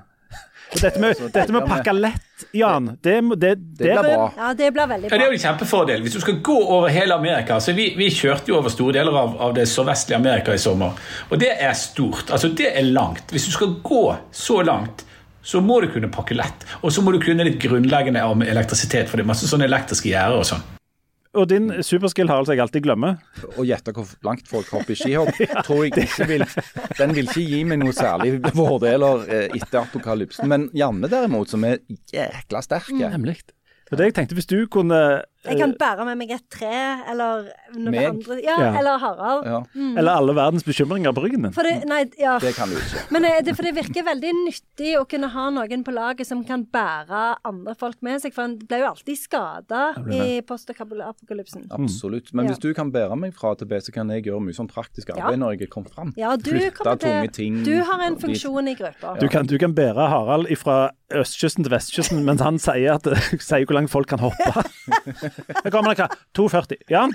[0.75, 4.27] Og dette med, dette med å pakke lett, Jan, det, det, Det blir bra.
[4.37, 6.03] Ja, det blir veldig Ja, Det er jo en kjempefordel.
[6.03, 9.15] Hvis du skal gå over hele Amerika så Vi, vi kjørte jo over store deler
[9.21, 10.99] av, av det sørvestlige Amerika i sommer.
[11.31, 12.33] Og det er stort.
[12.35, 13.31] Altså Det er langt.
[13.31, 14.05] Hvis du skal gå
[14.35, 15.07] så langt,
[15.45, 16.67] så må du kunne pakke lett.
[16.83, 20.11] Og så må du kunne litt grunnleggende om elektrisitet, for det er masse sånne elektriske
[20.11, 20.65] gjerder og sånn.
[21.35, 23.19] Og din superskill, Harald, som jeg alltid glemmer.
[23.59, 25.35] Å gjette hvor langt folk hopper i skihopp,
[25.67, 26.45] tror jeg ikke vil
[27.01, 30.47] Den vil ikke gi meg noe særlig fordeler eh, etter apokalypsen.
[30.51, 31.81] Men Janne derimot, som er
[32.15, 33.41] jækla sterke Nemlig.
[33.89, 35.01] Så det jeg tenkte, hvis du kunne
[35.45, 36.73] Jeg kan bære med meg et tre,
[37.11, 38.07] eller noen Meg?
[38.09, 38.39] andre.
[38.43, 38.71] Ja, Ja.
[38.79, 39.45] eller Harald.
[39.47, 39.61] ja,
[39.99, 41.53] Eller alle verdens bekymringer på ryggen din.
[41.53, 42.39] For det, nei, ja.
[42.39, 43.03] Det kan du ikke.
[43.13, 46.43] Men eh, det, for det virker veldig nyttig å kunne ha noen på laget som
[46.45, 50.77] kan bære andre folk med seg, for en ble jo alltid skada i post- og
[50.77, 51.67] postapokalypsen.
[51.71, 52.33] Absolutt.
[52.35, 52.53] Men Ja.
[52.53, 55.11] hvis du kan bære meg fra til B, så kan jeg gjøre mye sånn praktisk
[55.11, 56.13] arbeid når jeg er kommet fram.
[56.17, 57.63] Ja, du Flytte tunge ting.
[57.65, 59.19] Du har en funksjon i gruppa.
[59.21, 63.03] Du kan, du kan bære Harald fra østkysten til vestkysten, mens han sier, at,
[63.41, 64.65] sier hvor langt folk kan hoppe.
[65.65, 66.09] Da kommer det hva?
[66.39, 66.79] 2,40.
[66.93, 67.15] Jan?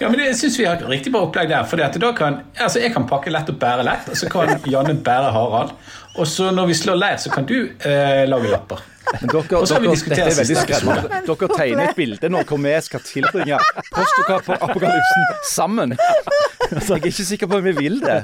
[0.00, 1.66] Ja, men Jeg syns vi har et riktig bra opplegg der.
[1.68, 4.96] For da kan, altså jeg kan pakke lett og bære lett, og så kan Janne
[5.06, 5.72] bære Harald.
[6.16, 8.82] Og så når vi slår leir, så kan du eh, lage lapper.
[9.06, 10.80] Dere, Og så dere, dette er veldig siste
[11.26, 13.58] Dere tegner et bilde nå hvor vi skal tilbringe
[13.94, 15.94] postokapokalypsen sammen.
[16.66, 18.16] Jeg er ikke sikker på om vi vil det.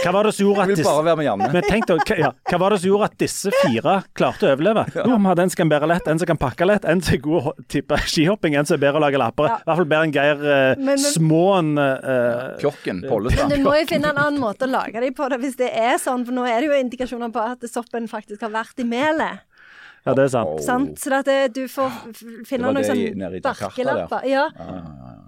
[0.00, 1.48] Hva var det som gjorde at disse, bare være med Janne.
[1.52, 4.54] men tenk deg, hva, ja, hva var det som gjorde at disse fire klarte å
[4.54, 4.86] overleve?
[4.96, 7.18] Jo, vi hadde en som kan bære lett, en som kan pakke lett, en som
[7.18, 9.50] er god til skihopping, en som er bedre å lage lapper.
[9.52, 9.58] Ja.
[9.60, 13.50] I hvert fall bedre enn Geir eh, Men- Småen Uh, Pjokken, Men Pollestad.
[13.52, 15.98] du må jo finne en annen måte å lage dem på det hvis det er
[16.00, 19.44] sånn, for nå er det jo indikasjoner på at soppen faktisk har vært i melet.
[20.06, 20.54] Ja, det er sant.
[20.56, 20.60] Oh.
[20.64, 20.94] Sant?
[21.00, 21.96] Så at det, du får
[22.48, 24.24] finne noen sånne barkelapper.
[24.24, 24.30] Ja.
[24.30, 24.46] Jakarta ja,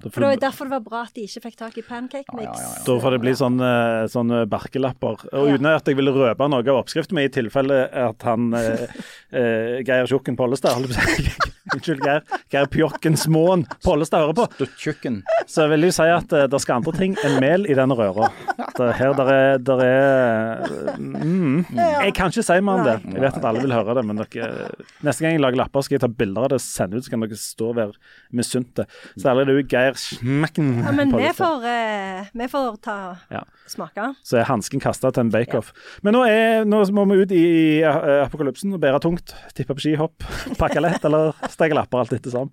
[0.03, 2.37] Ja, for det var derfor det var bra at de ikke fikk tak i pancake
[2.39, 2.63] mix.
[2.87, 5.27] da får det bli sånne, eh, sånn eh, barkelapper.
[5.31, 8.87] Og uten at jeg ville røpe noe av oppskriften min, i tilfelle at han eh,
[9.31, 12.23] eh, Geir Tjukken Pollestad holdt på Unnskyld, Geir.
[12.51, 14.47] Geir Pjokken Småen Pollestad hører på.
[14.59, 15.21] Duttjukken.
[15.47, 17.95] Så jeg vil jo si at uh, det skal andre ting enn mel i denne
[17.99, 18.31] røra.
[18.75, 22.97] Det, her der er, der er mm, Jeg kan ikke si mer om det.
[23.15, 24.71] Jeg vet at alle vil høre det, men dere,
[25.07, 27.15] neste gang jeg lager lapper, skal jeg ta bilder av det og sende ut, så
[27.15, 28.87] kan dere stå og være misunte.
[29.21, 32.99] Særlig du, Geir Smekken Ja, men vi får, uh, vi får ta
[33.31, 33.45] Ja.
[33.71, 34.09] smake.
[34.27, 35.71] Så er hansken kasta til en bake-off.
[36.03, 37.45] Men nå, er, nå må vi ut i
[37.85, 39.33] eh, apokalypsen og bære tungt.
[39.57, 40.27] Tippe på skihopp,
[40.59, 42.51] pakke lett eller steke lapper, alt etter sammen.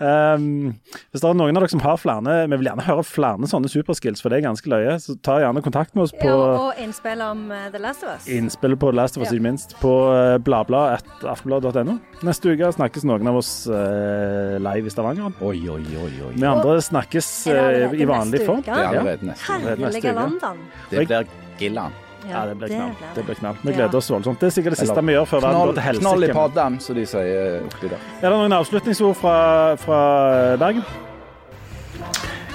[0.00, 0.74] Um,
[1.12, 3.70] hvis det er noen av dere som har flere Vi vil gjerne høre flere sånne
[3.70, 4.96] superskills, for det er ganske løye.
[5.02, 8.14] Så ta gjerne kontakt med oss på Ja, og innspill om eh, The Last of
[8.16, 8.28] Us.
[8.30, 9.38] Innspill på The Last of Us, Ja.
[9.38, 11.98] ikke minst, på uh, bladblad.aftenblad.no.
[12.26, 15.34] Neste uke snakkes noen av oss uh, live i Stavanger.
[15.40, 16.12] Oi, oi, oi.
[16.28, 16.32] oi.
[16.34, 18.64] Vi andre snakkes i vanlig form.
[18.66, 19.74] Det er allerede neste uke.
[19.74, 20.14] Herlige.
[20.14, 20.64] London.
[20.90, 22.03] Det blir Gillan.
[22.30, 22.92] Ja, det blir knall.
[23.00, 23.08] det.
[23.14, 23.56] Det blir knall.
[23.62, 24.40] Vi gleder oss voldsomt.
[24.40, 26.80] Det er sikkert det siste vi gjør før verden går til knoll i helsike.
[26.80, 27.98] som de sier oppi der.
[28.22, 29.36] Er det noen avslutningsord fra,
[29.76, 30.00] fra
[30.56, 30.84] Bergen?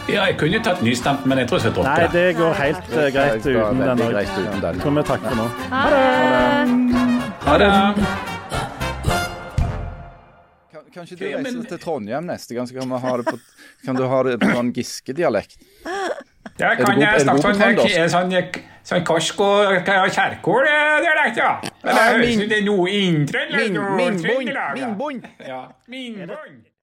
[0.09, 2.11] Ja, jeg kunne tatt nystemt, men jeg tror jeg skal droppe Nei, det.
[2.13, 3.97] det går helt eh, Det greit uten den.
[4.09, 4.81] greit uten den.
[4.81, 5.47] Så vi takker for nå.
[5.69, 6.05] Ha det!
[7.45, 7.71] Ha det.
[10.93, 13.37] Kanskje du reiser men- til Trondheim neste gang, så kan, vi ha det på,
[13.85, 15.57] kan du ha det på sånn Giske-dialekt?
[16.57, 18.31] Ja, kan jeg snakke på sånn,
[18.89, 19.39] trøndersk?
[19.75, 20.65] eh, og kjærkål,
[21.05, 21.57] det likte jeg.
[21.63, 21.69] ja.
[21.83, 23.69] Eller Ja, høres ut det er noe inntrøndelag?
[25.87, 26.68] Min, noe